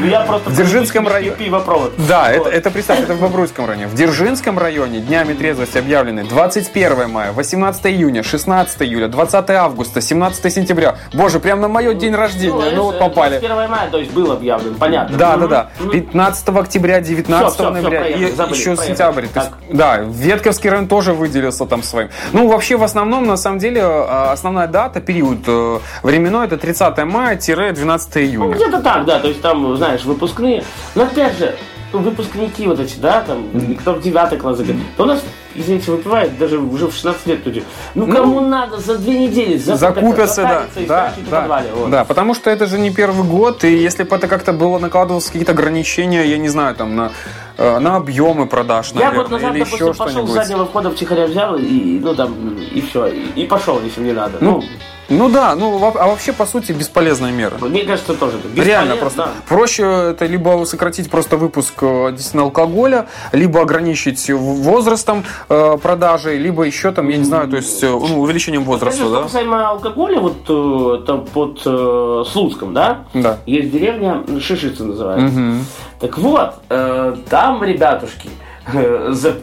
я 0.06 0.22
просто... 0.22 0.50
В 0.50 0.54
Дзержинском 0.56 1.08
районе- 1.08 1.36
Пивопровод. 1.38 1.93
Да, 2.08 2.30
это, 2.32 2.43
Вот. 2.43 2.54
это 2.54 2.72
представь, 2.72 3.00
это 3.02 3.13
в 3.13 3.22
Бобруйском 3.22 3.65
районе. 3.65 3.88
В 3.88 3.96
Дзержинском 3.96 4.58
районе 4.60 5.00
днями 5.00 5.34
трезвости 5.34 5.78
объявлены 5.78 6.24
21 6.24 7.10
мая, 7.10 7.32
18 7.32 7.86
июня, 7.88 8.24
16 8.24 8.82
июля, 8.84 9.08
20 9.08 9.50
августа, 9.52 10.02
17 10.02 10.50
сентября. 10.54 10.98
Боже, 11.13 11.39
прям 11.39 11.62
на 11.62 11.67
мое 11.67 11.93
день 11.93 12.13
рождения. 12.15 12.72
Ну 12.76 12.91
вот 13.00 13.10
попали. 13.10 13.40
21 13.40 13.70
мая, 13.70 13.90
то 13.90 13.98
есть 13.98 14.12
был 14.12 14.32
объявлен, 14.32 14.76
понятно. 14.76 15.18
Да, 15.18 15.38
да, 15.38 15.48
да. 15.48 15.70
Мгм. 15.80 15.92
15 15.92 16.50
октября, 16.62 17.02
19 17.02 17.54
Всё, 17.54 17.64
всё, 17.64 17.72
ноября 17.72 17.90
всё, 18.02 18.10
проехали, 18.12 18.32
и 18.32 18.36
забыли, 18.36 18.56
еще 18.58 18.64
проехали. 18.76 18.88
сентябрь. 18.88 19.28
То 19.28 19.40
есть, 19.40 19.52
да, 19.72 19.98
Ветковский 19.98 20.70
район 20.70 20.88
тоже 20.88 21.14
выделился 21.14 21.66
там 21.66 21.84
своим. 21.84 22.10
Ну, 22.34 22.48
вообще, 22.48 22.78
в 22.78 22.84
основном, 22.84 23.26
на 23.28 23.38
самом 23.38 23.60
деле, 23.60 23.82
э, 23.82 24.32
основная 24.32 24.68
дата, 24.68 25.00
период 25.02 25.40
э, 25.48 25.80
временной, 26.04 26.46
это 26.48 26.58
30 26.58 27.06
мая-12 27.06 28.10
Ну, 28.16 28.22
июня. 28.22 28.56
где-то 28.56 28.82
так, 28.82 29.06
да, 29.06 29.20
то 29.20 29.28
есть 29.28 29.42
там, 29.42 29.76
знаешь, 29.78 30.04
выпускные. 30.04 30.64
Но 30.96 31.04
опять 31.04 31.38
же, 31.38 31.56
выпускники 31.91 32.67
вот 32.67 32.80
эти, 32.80 32.97
да, 33.00 33.21
там, 33.21 33.47
кто 33.80 33.93
в 33.93 34.02
9 34.02 34.39
класс 34.39 34.60
то 34.97 35.04
у 35.04 35.06
нас, 35.06 35.23
извините, 35.56 35.91
выпивает 35.91 36.38
даже 36.38 36.58
уже 36.58 36.88
в 36.88 36.93
16 36.93 37.28
лет 37.28 37.45
люди. 37.45 37.63
Ну, 37.95 38.08
кому 38.08 38.41
надо 38.41 38.78
за 38.78 38.97
две 38.97 39.19
недели 39.19 39.58
Закупятся, 39.58 40.43
да, 40.43 40.65
да, 40.88 41.13
в 41.15 41.30
да, 41.30 41.41
подвале, 41.41 41.69
вот. 41.73 41.89
да, 41.89 42.04
потому 42.06 42.34
что 42.34 42.50
это 42.50 42.65
же 42.65 42.78
не 42.78 42.91
первый 42.91 43.26
год, 43.28 43.63
и 43.63 43.76
если 43.76 44.04
бы 44.04 44.15
это 44.15 44.28
как-то 44.28 44.54
было 44.54 44.80
накладывалось 44.80 45.28
какие-то 45.28 45.54
ограничения, 45.54 46.26
я 46.26 46.38
не 46.38 46.50
знаю, 46.50 46.76
там 46.76 46.95
на, 46.95 47.12
э, 47.58 47.80
на 47.80 47.95
объемы 47.95 48.47
продаж, 48.47 48.91
Я 48.93 49.12
наверное, 49.12 49.21
год 49.23 49.32
назад, 49.32 49.52
или 49.52 49.60
допустим, 49.60 49.88
еще 49.88 49.97
пошел 49.97 50.28
с 50.28 50.32
заднего 50.32 50.65
входа 50.65 50.91
втихаря 50.91 51.28
взял, 51.28 51.58
и, 51.58 52.00
ну, 52.00 52.15
там, 52.15 52.36
и 52.58 52.82
все, 52.82 53.08
и, 53.08 53.28
и 53.36 53.45
пошел, 53.45 53.82
если 53.82 54.02
мне 54.02 54.13
надо. 54.13 54.38
Ну, 54.41 54.58
Ну, 54.58 54.63
ну 55.10 55.30
да, 55.30 55.56
ну 55.56 55.78
а 55.84 56.08
вообще 56.08 56.34
по 56.34 56.46
сути 56.46 56.72
бесполезная 56.74 57.32
мера. 57.32 57.58
мне 57.62 57.84
кажется, 57.84 58.13
тоже. 58.13 58.38
так. 58.39 58.65
Реально 58.65 58.96
просто 58.98 59.17
да. 59.17 59.30
проще 59.48 59.84
это 60.12 60.26
либо 60.26 60.65
сократить 60.65 61.10
просто 61.10 61.38
выпуск 61.38 61.74
э, 61.82 62.12
действительно 62.12 62.43
алкоголя, 62.43 63.08
либо 63.32 63.62
ограничить 63.62 64.30
возрастом 64.30 65.24
э, 65.50 65.78
продажи, 65.82 66.38
либо 66.38 66.63
еще 66.63 66.91
там, 66.91 67.08
я 67.10 67.17
не 67.17 67.24
знаю, 67.26 67.48
то 67.48 67.56
есть 67.58 67.82
э, 67.84 67.88
ну, 67.89 68.20
увеличением 68.22 68.63
возраста, 68.63 69.02
Что 69.02 69.15
да? 69.15 69.24
касаемо 69.24 69.70
алкоголя, 69.70 70.20
вот 70.20 70.38
э, 70.50 71.06
там 71.06 71.26
под 71.26 71.62
э, 71.65 72.24
Слуцком, 72.32 72.74
да? 72.74 73.06
Да. 73.13 73.38
Есть 73.46 73.72
деревня 73.72 74.24
Шишица 74.41 74.84
называется. 74.84 75.28
Мгм. 75.28 75.65
Так 76.00 76.17
вот, 76.17 76.56
э, 76.70 77.15
там, 77.30 77.63
ребятушки, 77.63 78.30
за- 79.10 79.38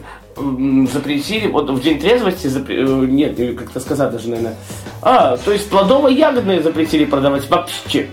запретили, 0.91 1.47
вот 1.47 1.69
в 1.69 1.81
день 1.81 1.99
трезвости, 1.99 2.47
запре- 2.47 3.03
э, 3.03 3.05
нет, 3.05 3.39
э, 3.39 3.53
как-то 3.53 3.79
сказать 3.79 4.11
даже, 4.11 4.29
наверное, 4.29 4.55
а, 5.01 5.37
то 5.37 5.51
есть 5.51 5.69
плодово-ягодные 5.69 6.61
запретили 6.61 7.05
продавать 7.05 7.49
вообще. 7.49 8.07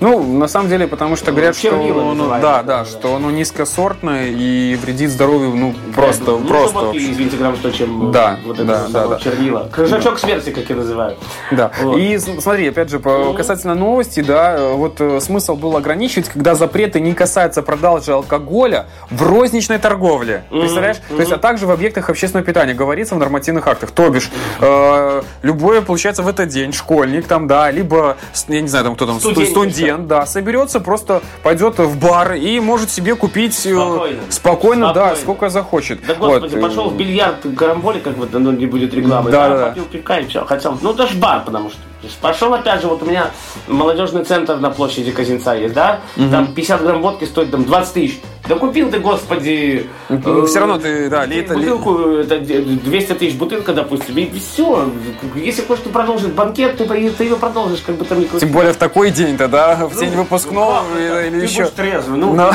Ну, 0.00 0.22
на 0.38 0.48
самом 0.48 0.68
деле, 0.68 0.86
потому 0.86 1.16
что 1.16 1.30
говорят, 1.32 1.56
что 1.56 1.72
называется, 1.72 2.26
да, 2.40 2.56
да, 2.56 2.62
да, 2.62 2.78
да. 2.80 2.84
что 2.84 3.16
оно 3.16 3.30
низкосортное 3.30 4.28
и 4.28 4.76
вредит 4.76 5.10
здоровью, 5.10 5.54
ну, 5.54 5.74
просто, 5.94 6.32
ну, 6.32 6.38
просто. 6.46 6.78
водки, 6.78 6.96
вообще. 6.98 7.12
извините, 7.12 7.36
грамм 7.36 7.56
100, 7.56 7.70
чем 7.70 8.08
э, 8.08 8.12
Да, 8.12 8.38
вот 8.44 8.56
это 8.56 8.64
да, 8.64 8.86
да, 8.88 9.06
да. 9.08 9.18
чернила. 9.18 9.68
Крыжачок 9.72 10.18
смерти, 10.18 10.50
как 10.50 10.68
я 10.68 10.76
называю. 10.76 11.16
Да. 11.50 11.70
Вот. 11.82 11.98
И 11.98 12.18
смотри, 12.18 12.68
опять 12.68 12.90
же, 12.90 12.98
по- 12.98 13.32
касательно 13.34 13.74
новости, 13.74 14.20
да, 14.20 14.56
э, 14.56 14.72
вот 14.74 15.00
э, 15.00 15.20
смысл 15.20 15.56
был 15.56 15.76
ограничивать, 15.76 16.28
когда 16.28 16.54
запреты 16.54 17.00
не 17.00 17.14
касаются 17.14 17.62
продажи 17.62 18.12
алкоголя 18.12 18.86
в 19.10 19.22
розничной 19.22 19.78
торговле. 19.78 20.44
Представляешь? 20.50 20.98
То 21.08 21.16
есть, 21.20 21.32
а 21.32 21.38
также 21.38 21.66
в 21.66 21.70
объектах 21.70 22.10
общественного 22.10 22.46
питания 22.46 22.74
говорится 22.74 23.14
в 23.14 23.18
нормативных 23.18 23.66
актах. 23.66 23.90
То 23.90 24.08
бишь, 24.10 24.30
э, 24.60 25.22
любое, 25.42 25.82
получается, 25.82 26.22
в 26.22 26.28
этот 26.28 26.48
день 26.48 26.72
школьник 26.72 27.26
там, 27.26 27.46
да, 27.46 27.70
либо, 27.70 28.16
я 28.48 28.60
не 28.60 28.68
знаю, 28.68 28.84
там 28.84 28.94
кто 28.96 29.06
там, 29.06 29.20
сту- 29.20 29.32
Студент, 29.32 29.52
студент, 29.72 30.06
да, 30.06 30.26
соберется, 30.26 30.80
просто 30.80 31.22
пойдет 31.42 31.78
в 31.78 31.98
бар 31.98 32.34
и 32.34 32.60
может 32.60 32.90
себе 32.90 33.14
купить 33.14 33.54
э, 33.66 33.72
Спокойно. 33.74 34.20
спокойно, 34.28 34.86
да, 34.88 34.92
Спокойно. 34.92 35.16
сколько 35.16 35.48
захочет. 35.48 36.06
Да 36.06 36.14
господи, 36.14 36.42
Вот, 36.42 36.54
э, 36.54 36.60
пошел 36.60 36.90
в 36.90 36.96
бильярд 36.96 37.36
карамболи, 37.56 37.98
как 38.00 38.16
вот, 38.16 38.32
ну 38.32 38.50
не 38.52 38.66
будет 38.66 38.94
рекламы, 38.94 39.30
Да, 39.30 39.48
да, 39.48 39.58
да. 39.58 39.66
попил 39.68 39.84
пивка 39.84 40.18
и 40.18 40.26
все. 40.26 40.44
Хотел, 40.44 40.78
ну 40.80 40.96
ж 40.96 41.14
бар, 41.14 41.42
потому 41.44 41.70
что. 41.70 41.78
Пошел 42.20 42.52
опять 42.52 42.80
же, 42.80 42.88
вот 42.88 43.02
у 43.02 43.06
меня 43.06 43.30
молодежный 43.68 44.24
центр 44.24 44.56
на 44.56 44.70
площади 44.70 45.12
Казинца 45.12 45.54
есть, 45.54 45.74
да? 45.74 46.00
Там 46.16 46.52
50 46.52 46.82
грамм 46.82 47.02
водки 47.02 47.24
стоит 47.24 47.50
там 47.50 47.64
20 47.64 47.94
тысяч. 47.94 48.20
Да 48.48 48.56
купил 48.56 48.90
ты, 48.90 48.98
господи. 48.98 49.86
Ну, 50.08 50.42
э, 50.42 50.46
всё 50.46 50.60
равно 50.60 50.78
ты, 50.78 51.08
да, 51.08 51.24
лето- 51.26 51.54
Бутылку, 51.54 51.98
это 52.16 52.40
200 52.40 53.12
тысяч 53.14 53.36
бутылка, 53.36 53.72
допустим, 53.72 54.16
и 54.18 54.30
все. 54.38 54.90
Если 55.36 55.62
хочешь 55.62 55.84
ты 55.84 55.90
продолжить 55.90 56.32
банкет, 56.32 56.76
ты, 56.76 56.84
ты 56.86 57.24
ее 57.24 57.36
продолжишь, 57.36 57.82
как 57.86 57.94
бы 57.94 58.04
там. 58.04 58.24
Тем 58.24 58.50
более 58.50 58.72
в 58.72 58.76
такой 58.76 59.10
день-то, 59.12 59.46
да, 59.46 59.86
в 59.86 59.96
день 59.96 60.10
Ну, 60.12 60.22
выпускного 60.22 60.82
ну, 60.92 60.98
или? 60.98 61.38
Ты 61.38 61.44
еще. 61.44 61.62
будешь 61.62 61.74
трезвый, 61.74 62.18
ну. 62.18 62.34
Но 62.34 62.52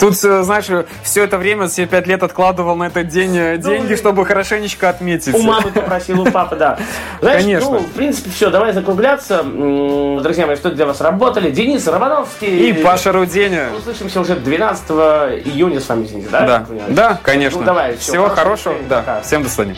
тут, 0.00 0.14
э, 0.22 0.42
знаешь, 0.44 0.66
все 1.02 1.24
это 1.24 1.38
время, 1.38 1.66
все 1.66 1.86
пять 1.86 2.06
лет 2.06 2.22
откладывал 2.22 2.76
на 2.76 2.84
этот 2.84 3.08
день 3.08 3.36
э, 3.36 3.58
деньги, 3.58 3.96
чтобы 3.96 4.24
хорошенечко 4.24 4.88
отметить. 4.88 5.34
У 5.34 5.42
мамы 5.42 5.72
попросил, 5.72 6.20
у 6.20 6.24
папы, 6.30 6.54
да. 6.54 6.78
Знаешь, 7.20 7.42
Конечно. 7.42 7.70
ну, 7.70 7.78
в 7.80 7.90
принципе, 7.92 8.30
все, 8.30 8.48
давай 8.50 8.72
закругляться. 8.72 9.42
Друзья 9.42 10.46
мои, 10.46 10.54
что 10.54 10.70
для 10.70 10.86
вас 10.86 11.00
работали? 11.00 11.50
Денис 11.50 11.84
Романовский. 11.88 12.70
И 12.70 12.72
Паша 12.74 13.10
Руденя. 13.10 13.70
Услышимся 13.76 14.20
уже 14.20 14.36
12 14.36 14.99
июня 15.44 15.80
с 15.80 15.88
вами, 15.88 16.04
извините, 16.04 16.28
да? 16.30 16.46
Да, 16.46 16.66
да, 16.88 17.18
конечно. 17.22 17.60
Ну, 17.60 17.66
давай, 17.66 17.96
всё, 17.96 18.12
Всего 18.12 18.28
хорошего 18.28 18.74
Да, 18.88 18.98
пока. 18.98 19.20
всем 19.22 19.42
до 19.42 19.48
свидания. 19.48 19.76